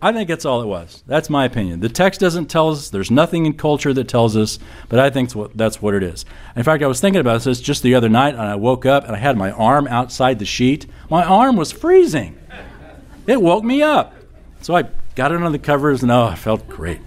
[0.01, 1.03] I think that's all it was.
[1.07, 1.81] That's my opinion.
[1.81, 2.89] The text doesn't tell us.
[2.89, 4.57] There's nothing in culture that tells us,
[4.87, 6.23] but I think that's what it is.
[6.55, 9.03] In fact, I was thinking about this just the other night, and I woke up
[9.03, 10.85] and I had my arm outside the sheet.
[11.09, 12.37] My arm was freezing.
[13.27, 14.15] It woke me up.
[14.61, 14.83] So I
[15.15, 17.01] got it under the covers, and oh, I felt great.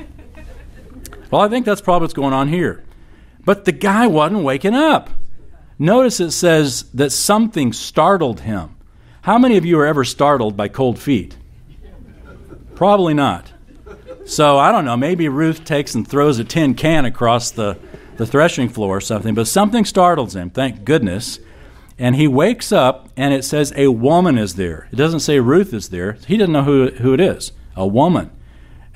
[1.31, 2.85] Well, I think that's probably what's going on here.
[3.45, 5.11] But the guy wasn't waking up.
[5.79, 8.77] Notice it says that something startled him.
[9.23, 11.37] How many of you are ever startled by cold feet?
[12.75, 13.53] Probably not.
[14.25, 17.79] So I don't know, maybe Ruth takes and throws a tin can across the,
[18.17, 21.41] the threshing floor or something, but something startles him, thank goodness.
[21.99, 24.89] And he wakes up and it says a woman is there.
[24.93, 26.13] It doesn't say Ruth is there.
[26.27, 27.53] He doesn't know who, who it is.
[27.77, 28.31] A woman.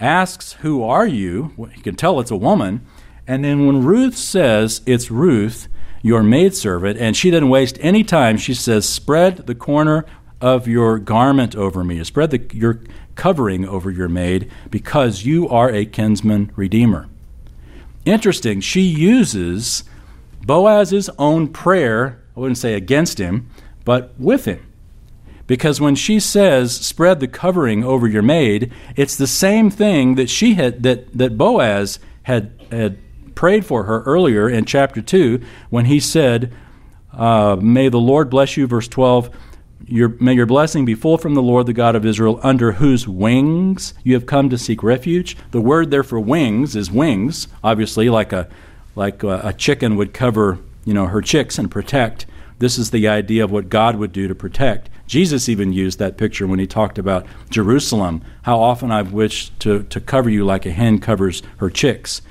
[0.01, 1.53] Asks, Who are you?
[1.57, 2.87] Well, you can tell it's a woman.
[3.27, 5.69] And then when Ruth says it's Ruth,
[6.03, 10.05] your maidservant, and she doesn't waste any time, she says, Spread the corner
[10.41, 12.03] of your garment over me.
[12.05, 12.81] Spread the, your
[13.15, 17.09] covering over your maid, because you are a kinsman redeemer.
[18.05, 19.83] Interesting, she uses
[20.45, 23.51] Boaz's own prayer, I wouldn't say against him,
[23.85, 24.65] but with him.
[25.47, 30.29] Because when she says, spread the covering over your maid, it's the same thing that
[30.29, 32.99] she had that, that Boaz had had
[33.37, 36.53] prayed for her earlier in chapter 2 when he said,
[37.13, 39.31] uh, May the Lord bless you, verse 12.
[39.87, 43.07] Your, may your blessing be full from the Lord, the God of Israel, under whose
[43.07, 45.37] wings you have come to seek refuge.
[45.53, 48.49] The word there for wings is wings, obviously, like a
[48.97, 52.27] like a, a chicken would cover, you know, her chicks and protect.
[52.59, 54.89] This is the idea of what God would do to protect.
[55.07, 58.23] Jesus even used that picture when he talked about Jerusalem.
[58.43, 62.23] How often I've wished to, to cover you like a hen covers her chicks.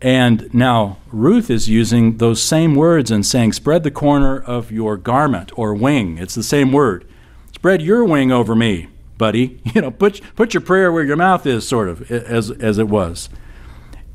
[0.00, 4.96] And now Ruth is using those same words and saying, Spread the corner of your
[4.96, 6.18] garment or wing.
[6.18, 7.06] It's the same word.
[7.52, 9.60] Spread your wing over me, buddy.
[9.74, 12.88] You know, put, put your prayer where your mouth is, sort of, as, as it
[12.88, 13.28] was.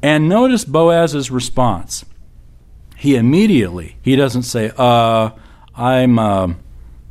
[0.02, 2.06] And notice Boaz's response.
[2.98, 5.32] He immediately, he doesn't say, uh,
[5.76, 6.54] I'm, uh,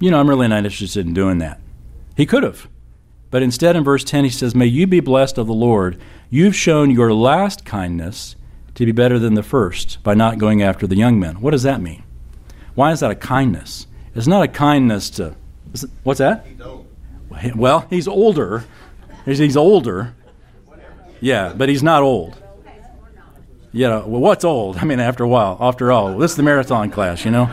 [0.01, 1.61] you know, I'm really not interested in doing that.
[2.17, 2.69] He could have.
[3.31, 6.01] But instead, in verse 10, he says, May you be blessed of the Lord.
[6.29, 8.37] You've shown your last kindness
[8.75, 11.41] to be better than the first by not going after the young men.
[11.41, 12.03] What does that mean?
[12.75, 13.87] Why is that a kindness?
[14.15, 15.35] It's not a kindness to.
[15.75, 16.47] It, what's that?
[17.55, 18.65] Well, he's older.
[19.25, 20.15] He's, he's older.
[21.21, 22.37] Yeah, but he's not old.
[23.73, 24.77] You know, well, what's old?
[24.79, 27.51] I mean, after a while, after all, this is the marathon class, you know?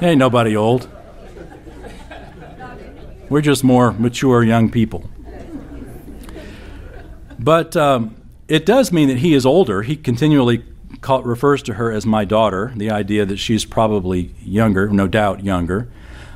[0.00, 0.88] Ain't nobody old.
[3.28, 5.08] We're just more mature young people.
[7.38, 8.16] But um,
[8.52, 9.80] it does mean that he is older.
[9.80, 10.62] He continually
[11.00, 15.42] call, refers to her as my daughter, the idea that she's probably younger, no doubt
[15.42, 15.88] younger.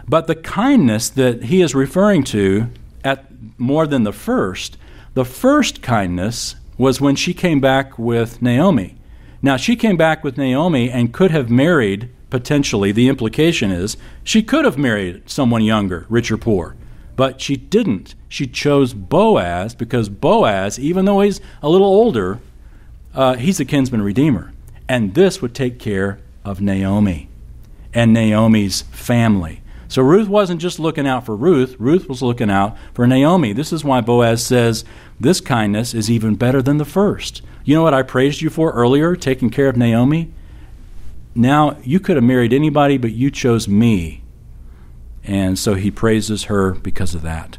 [0.09, 2.69] But the kindness that he is referring to
[3.05, 3.27] at
[3.59, 4.79] more than the first,
[5.13, 8.97] the first kindness was when she came back with Naomi.
[9.43, 14.43] Now, she came back with Naomi and could have married, potentially, the implication is, she
[14.43, 16.77] could have married someone younger, rich or poor.
[17.17, 18.15] But she didn't.
[18.29, 22.41] She chose Boaz because Boaz, even though he's a little older,
[23.15, 24.53] uh, he's a kinsman redeemer.
[24.89, 27.29] And this would take care of Naomi
[27.95, 29.63] and Naomi's family.
[29.89, 33.53] So Ruth wasn't just looking out for Ruth, Ruth was looking out for Naomi.
[33.53, 34.85] This is why Boaz says,
[35.19, 37.41] This kindness is even better than the first.
[37.65, 40.33] You know what I praised you for earlier, taking care of Naomi?
[41.35, 44.23] Now, you could have married anybody, but you chose me
[45.27, 47.59] and so he praises her because of that.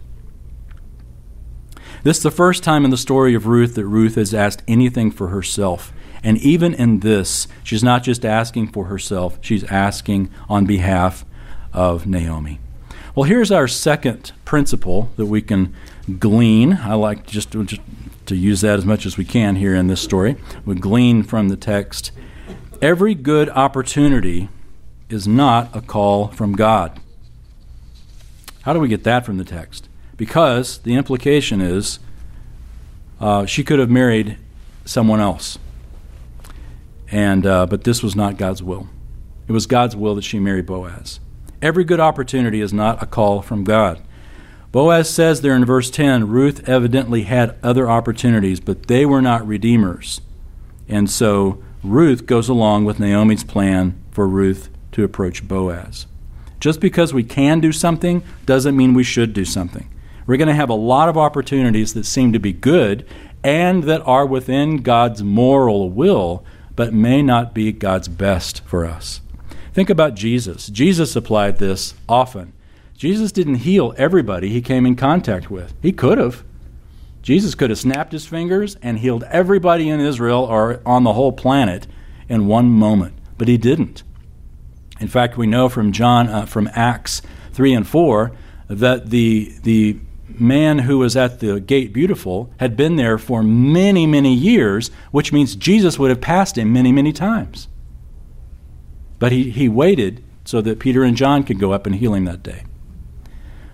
[2.04, 5.12] This is the first time in the story of Ruth that Ruth has asked anything
[5.12, 5.92] for herself.
[6.24, 11.26] And even in this, she's not just asking for herself, she's asking on behalf
[11.74, 12.60] of Naomi.
[13.14, 15.74] Well, here's our second principle that we can
[16.20, 16.74] glean.
[16.74, 17.82] I like just to, just
[18.28, 20.38] to use that as much as we can here in this story.
[20.66, 22.12] We glean from the text.
[22.82, 24.50] Every good opportunity
[25.10, 27.00] is not a call from God.
[28.68, 29.88] How do we get that from the text?
[30.18, 32.00] Because the implication is
[33.18, 34.38] uh, she could have married
[34.84, 35.58] someone else.
[37.10, 38.90] And, uh, but this was not God's will.
[39.48, 41.22] It was God's will that she marry Boaz.
[41.62, 44.02] Every good opportunity is not a call from God.
[44.74, 49.48] Boaz says there in verse 10 Ruth evidently had other opportunities, but they were not
[49.48, 50.20] redeemers.
[50.90, 56.06] And so Ruth goes along with Naomi's plan for Ruth to approach Boaz.
[56.60, 59.90] Just because we can do something doesn't mean we should do something.
[60.26, 63.08] We're going to have a lot of opportunities that seem to be good
[63.44, 66.44] and that are within God's moral will,
[66.76, 69.22] but may not be God's best for us.
[69.74, 70.68] Think about Jesus.
[70.68, 72.54] Jesus applied this often.
[72.96, 75.74] Jesus didn't heal everybody he came in contact with.
[75.82, 76.44] He could have.
[77.22, 81.32] Jesus could have snapped his fingers and healed everybody in Israel or on the whole
[81.32, 81.86] planet
[82.28, 84.02] in one moment, but he didn't.
[85.00, 87.22] In fact, we know from John, uh, from Acts
[87.54, 88.32] 3 and 4,
[88.70, 94.06] that the, the man who was at the gate beautiful had been there for many,
[94.06, 97.68] many years, which means Jesus would have passed him many, many times.
[99.20, 102.26] But he, he waited so that Peter and John could go up and heal him
[102.26, 102.64] that day.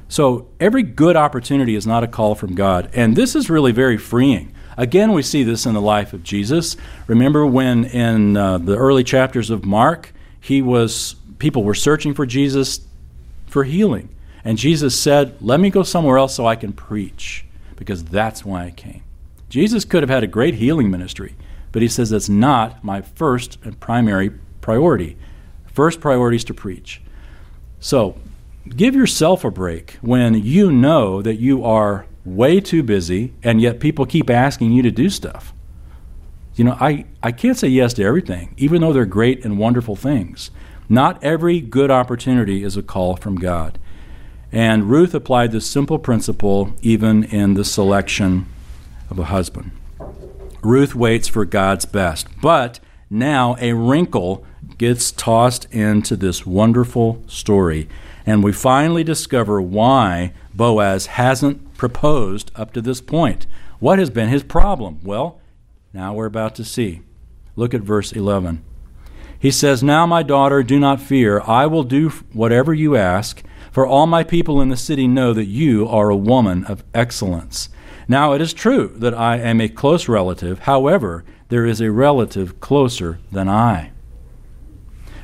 [0.07, 2.89] So every good opportunity is not a call from God.
[2.93, 4.53] And this is really very freeing.
[4.77, 6.77] Again, we see this in the life of Jesus.
[7.07, 10.13] Remember when in uh, the early chapters of Mark,
[10.43, 12.81] he was people were searching for Jesus
[13.47, 14.09] for healing.
[14.43, 17.45] And Jesus said, Let me go somewhere else so I can preach,
[17.77, 19.03] because that's why I came.
[19.47, 21.35] Jesus could have had a great healing ministry,
[21.71, 25.15] but he says that's not my first and primary priority.
[25.67, 27.01] First priority is to preach.
[27.79, 28.19] So
[28.67, 33.79] give yourself a break when you know that you are way too busy and yet
[33.79, 35.53] people keep asking you to do stuff.
[36.55, 39.95] You know, I, I can't say yes to everything, even though they're great and wonderful
[39.95, 40.51] things.
[40.87, 43.79] Not every good opportunity is a call from God.
[44.51, 48.45] And Ruth applied this simple principle even in the selection
[49.09, 49.71] of a husband.
[50.61, 52.79] Ruth waits for God's best, but
[53.09, 54.45] now a wrinkle
[54.77, 57.89] gets tossed into this wonderful story,
[58.25, 63.45] and we finally discover why Boaz hasn't proposed up to this point.
[63.79, 64.99] What has been his problem?
[65.03, 65.39] Well,
[65.93, 67.01] now we're about to see.
[67.55, 68.63] Look at verse 11.
[69.37, 71.41] He says, Now, my daughter, do not fear.
[71.41, 75.45] I will do whatever you ask for all my people in the city know that
[75.45, 77.69] you are a woman of excellence.
[78.07, 82.59] Now it is true that I am a close relative, however, there is a relative
[82.59, 83.91] closer than I.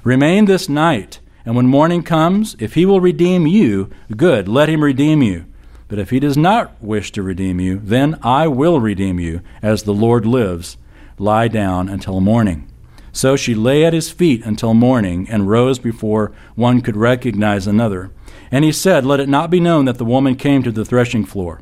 [0.04, 4.84] Remain this night, and when morning comes, if he will redeem you, good, let him
[4.84, 5.46] redeem you.
[5.90, 9.84] But if he does not wish to redeem you, then I will redeem you, as
[9.84, 10.78] the Lord lives.
[11.18, 12.70] Lie down until morning.
[13.12, 18.12] So she lay at his feet until morning, and rose before one could recognize another.
[18.52, 21.26] And he said, Let it not be known that the woman came to the threshing
[21.26, 21.62] floor.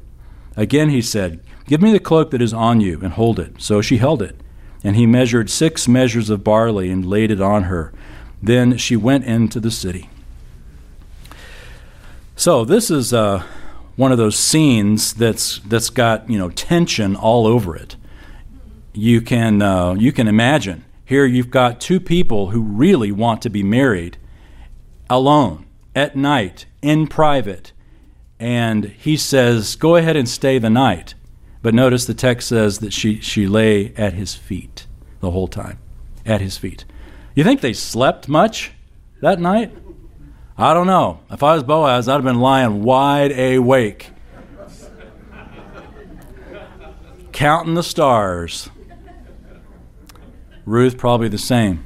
[0.58, 3.62] Again he said, Give me the cloak that is on you, and hold it.
[3.62, 4.36] So she held it.
[4.84, 7.94] And he measured six measures of barley and laid it on her.
[8.44, 10.10] Then she went into the city.
[12.36, 13.44] So this is uh,
[13.98, 17.98] one of those scenes that's that's got you know tension all over it.
[18.94, 23.50] You can uh, you can imagine here you've got two people who really want to
[23.50, 24.18] be married
[25.10, 27.72] alone at night in private.
[28.42, 31.14] And he says, Go ahead and stay the night.
[31.62, 34.86] But notice the text says that she, she lay at his feet
[35.22, 35.80] the whole time.
[36.26, 36.84] At his feet.
[37.36, 38.74] You think they slept much
[39.22, 39.72] that night?
[40.60, 41.20] I don't know.
[41.30, 44.10] If I was Boaz, I'd have been lying wide awake,
[47.32, 48.70] counting the stars.
[50.66, 51.84] Ruth, probably the same.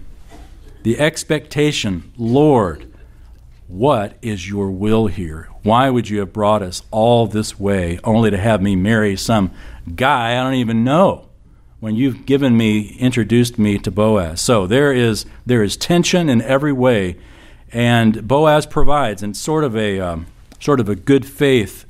[0.84, 2.92] The expectation, Lord,
[3.68, 5.50] what is your will here?
[5.64, 9.52] Why would you have brought us all this way only to have me marry some
[9.96, 11.28] guy I don't even know?
[11.82, 14.40] When you've given me, introduced me to Boaz.
[14.40, 17.18] So there is, there is tension in every way,
[17.72, 20.28] and Boaz provides, and sort of a, um,
[20.60, 21.86] sort of a good faith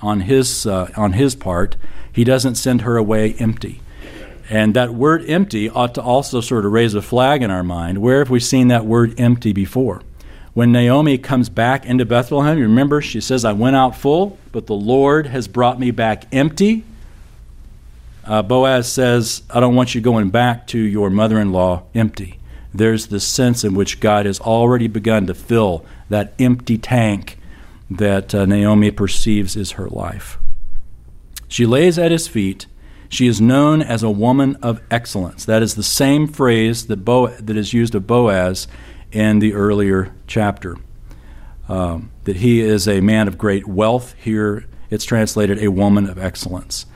[0.00, 1.76] on his, uh, on his part.
[2.12, 3.80] He doesn't send her away empty.
[4.50, 7.98] And that word empty ought to also sort of raise a flag in our mind.
[7.98, 10.02] Where have we seen that word empty before?
[10.58, 14.66] when Naomi comes back into Bethlehem, you remember she says, I went out full, but
[14.66, 16.82] the Lord has brought me back empty.
[18.24, 22.37] Uh, Boaz says, I don't want you going back to your mother in law empty.
[22.72, 27.38] There's this sense in which God has already begun to fill that empty tank
[27.90, 30.38] that uh, Naomi perceives is her life.
[31.48, 32.66] She lays at his feet.
[33.08, 35.46] She is known as a woman of excellence.
[35.46, 38.68] That is the same phrase that, Bo- that is used of Boaz
[39.10, 40.76] in the earlier chapter.
[41.68, 44.14] Um, that he is a man of great wealth.
[44.18, 46.86] Here it's translated a woman of excellence.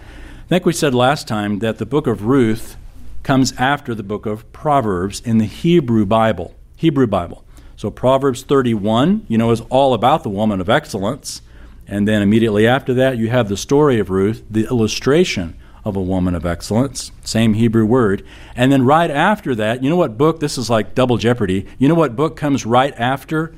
[0.44, 2.76] I think we said last time that the book of Ruth
[3.22, 6.54] comes after the book of Proverbs in the Hebrew Bible.
[6.76, 7.44] Hebrew Bible.
[7.76, 11.42] So Proverbs 31, you know, is all about the woman of excellence.
[11.86, 16.00] And then immediately after that, you have the story of Ruth, the illustration of a
[16.00, 18.24] woman of excellence, same Hebrew word.
[18.54, 20.38] And then right after that, you know what book?
[20.38, 21.66] This is like double jeopardy.
[21.78, 23.54] You know what book comes right after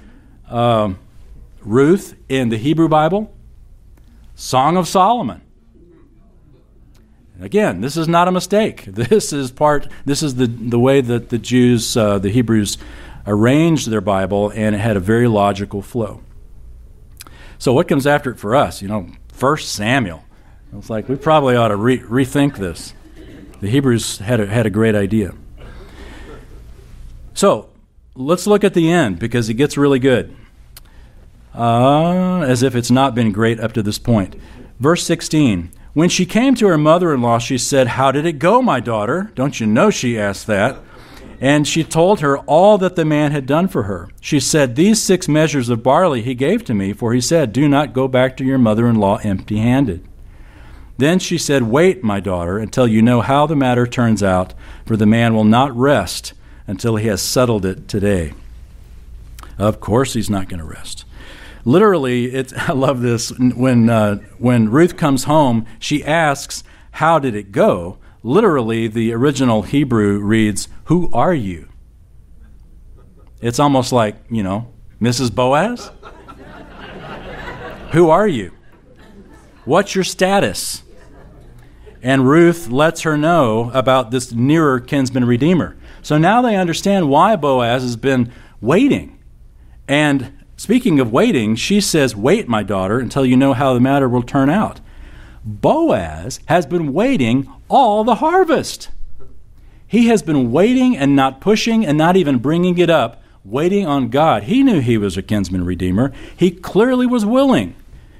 [0.49, 0.99] um,
[1.61, 3.35] Ruth in the Hebrew Bible?
[4.35, 5.43] Song of Solomon.
[7.41, 8.85] Again, this is not a mistake.
[8.95, 9.89] This is part.
[10.05, 12.79] This is the the way that the Jews, uh, the Hebrews,
[13.27, 16.21] arranged their Bible, and it had a very logical flow.
[17.59, 18.83] So, what comes after it for us?
[18.83, 20.25] You know, First Samuel.
[20.77, 22.95] It's like we probably ought to re- rethink this.
[23.61, 25.35] The Hebrews had a, had a great idea.
[27.33, 27.71] So
[28.15, 30.37] let's look at the end because it gets really good.
[31.55, 34.37] Uh, as if it's not been great up to this point.
[34.81, 38.41] Verse 16 When she came to her mother in law, she said, How did it
[38.41, 39.31] go, my daughter?
[39.37, 40.81] Don't you know she asked that?
[41.41, 44.09] And she told her all that the man had done for her.
[44.21, 47.69] She said, These six measures of barley he gave to me, for he said, Do
[47.69, 50.07] not go back to your mother in law empty handed.
[50.99, 54.53] Then she said, Wait, my daughter, until you know how the matter turns out,
[54.85, 56.33] for the man will not rest
[56.67, 58.33] until he has settled it today.
[59.59, 61.05] Of course, he's not going to rest.
[61.65, 63.31] Literally, it's, I love this.
[63.39, 66.63] When, uh, when Ruth comes home, she asks,
[66.93, 67.99] How did it go?
[68.23, 71.69] Literally, the original Hebrew reads, Who are you?
[73.41, 75.35] It's almost like, you know, Mrs.
[75.35, 75.91] Boaz?
[77.93, 78.53] Who are you?
[79.65, 80.83] What's your status?
[82.03, 85.77] And Ruth lets her know about this nearer kinsman redeemer.
[86.03, 89.19] So now they understand why Boaz has been waiting.
[89.89, 94.09] And speaking of waiting, she says, Wait, my daughter, until you know how the matter
[94.09, 94.81] will turn out.
[95.45, 98.91] Boaz has been waiting all the harvest.
[99.87, 104.09] He has been waiting and not pushing and not even bringing it up, waiting on
[104.09, 104.45] God.
[104.45, 106.13] He knew he was a kinsman redeemer.
[106.37, 107.75] He clearly was willing.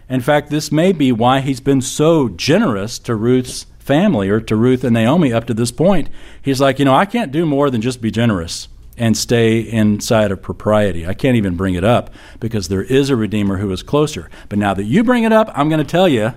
[0.09, 4.55] In fact, this may be why he's been so generous to Ruth's family or to
[4.55, 6.11] Ruth and Naomi up to this point.
[6.43, 10.31] He's like, you know, I can't do more than just be generous and stay inside
[10.31, 11.07] of propriety.
[11.07, 14.31] I can't even bring it up because there is a Redeemer who is closer.
[14.49, 16.35] But now that you bring it up, I'm going to tell you.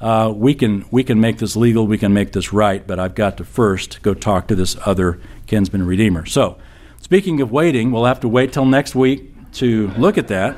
[0.00, 3.16] Uh, we can we can make this legal, we can make this right, but I've
[3.16, 6.24] got to first go talk to this other kinsman redeemer.
[6.24, 6.56] So,
[7.00, 10.56] speaking of waiting, we'll have to wait till next week to look at that.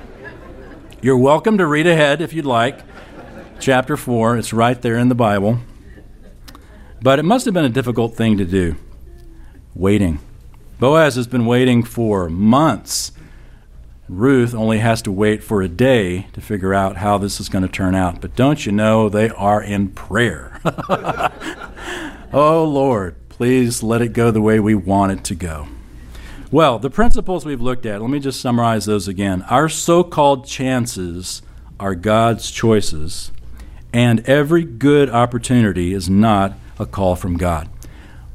[1.00, 2.80] You're welcome to read ahead if you'd like.
[3.58, 5.58] Chapter 4, it's right there in the Bible.
[7.02, 8.76] But it must have been a difficult thing to do
[9.74, 10.18] waiting.
[10.80, 13.12] Boaz has been waiting for months.
[14.08, 17.64] Ruth only has to wait for a day to figure out how this is going
[17.64, 18.22] to turn out.
[18.22, 20.58] But don't you know they are in prayer?
[22.32, 25.68] oh, Lord, please let it go the way we want it to go.
[26.50, 29.42] Well, the principles we've looked at, let me just summarize those again.
[29.50, 31.42] Our so called chances
[31.78, 33.32] are God's choices,
[33.92, 37.68] and every good opportunity is not a call from God.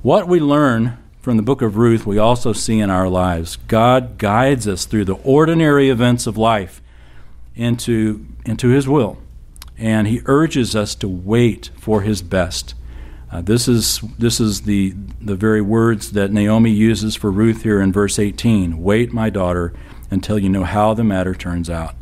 [0.04, 3.56] What we learn from the book of Ruth, we also see in our lives.
[3.68, 6.84] God guides us through the ordinary events of life
[7.56, 9.18] into, into His will,
[9.76, 12.76] and He urges us to wait for His best.
[13.32, 17.82] Uh, this is, this is the, the very words that Naomi uses for Ruth here
[17.82, 19.74] in verse 18 Wait, my daughter,
[20.12, 21.96] until you know how the matter turns out.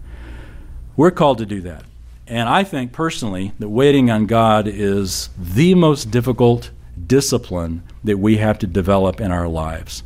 [0.97, 1.85] We're called to do that.
[2.27, 6.71] And I think personally that waiting on God is the most difficult
[7.07, 10.03] discipline that we have to develop in our lives.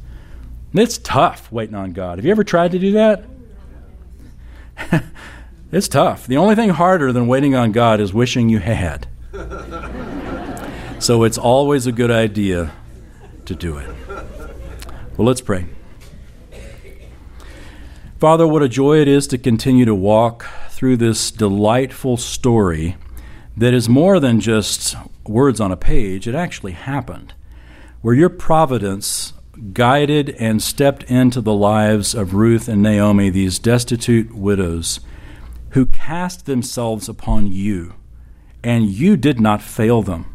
[0.72, 2.18] And it's tough waiting on God.
[2.18, 3.26] Have you ever tried to do that?
[5.72, 6.28] it's tough.
[6.28, 9.08] The only thing harder than waiting on God is wishing you had.
[11.00, 12.72] so it's always a good idea
[13.46, 13.90] to do it.
[15.18, 15.66] Well, let's pray.
[18.20, 22.98] Father, what a joy it is to continue to walk through this delightful story
[23.56, 24.96] that is more than just
[25.30, 27.34] words on a page, it actually happened,
[28.02, 29.34] where your providence
[29.74, 35.00] guided and stepped into the lives of Ruth and Naomi, these destitute widows,
[35.72, 37.94] who cast themselves upon you,
[38.64, 40.34] and you did not fail them.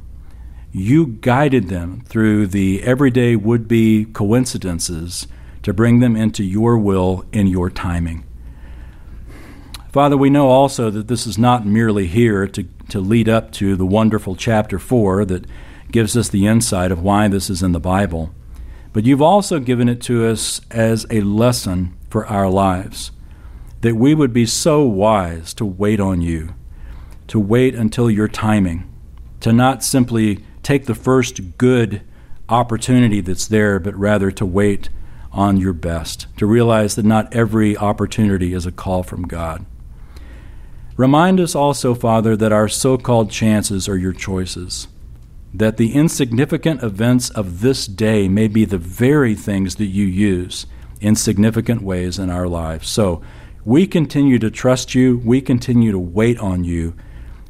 [0.72, 5.26] You guided them through the everyday would be coincidences
[5.62, 8.24] to bring them into your will in your timing.
[9.92, 13.74] Father, we know also that this is not merely here to, to lead up to
[13.74, 15.46] the wonderful chapter 4 that
[15.90, 18.34] gives us the insight of why this is in the Bible,
[18.92, 23.10] but you've also given it to us as a lesson for our lives,
[23.80, 26.54] that we would be so wise to wait on you,
[27.28, 28.86] to wait until your timing,
[29.40, 32.02] to not simply take the first good
[32.50, 34.90] opportunity that's there, but rather to wait
[35.32, 39.64] on your best, to realize that not every opportunity is a call from God.
[41.02, 44.86] Remind us also, Father, that our so called chances are your choices,
[45.52, 50.64] that the insignificant events of this day may be the very things that you use
[51.00, 52.88] in significant ways in our lives.
[52.88, 53.20] So
[53.64, 56.94] we continue to trust you, we continue to wait on you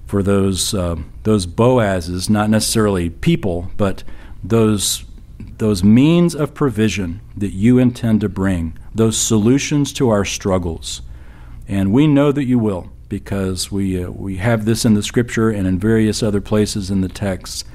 [0.07, 4.03] for those, uh, those Boazes, not necessarily people, but
[4.43, 5.05] those,
[5.59, 11.03] those means of provision that you intend to bring, those solutions to our struggles.
[11.69, 15.51] And we know that you will because we, uh, we have this in the scripture
[15.51, 17.67] and in various other places in the text.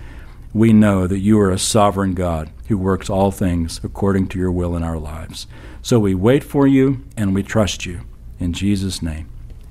[0.51, 4.51] We know that you are a sovereign God who works all things according to your
[4.51, 5.45] will in our lives.
[5.83, 8.01] So we wait for you and we trust you.
[8.39, 9.29] In Jesus' name,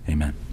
[0.09, 0.46] amen.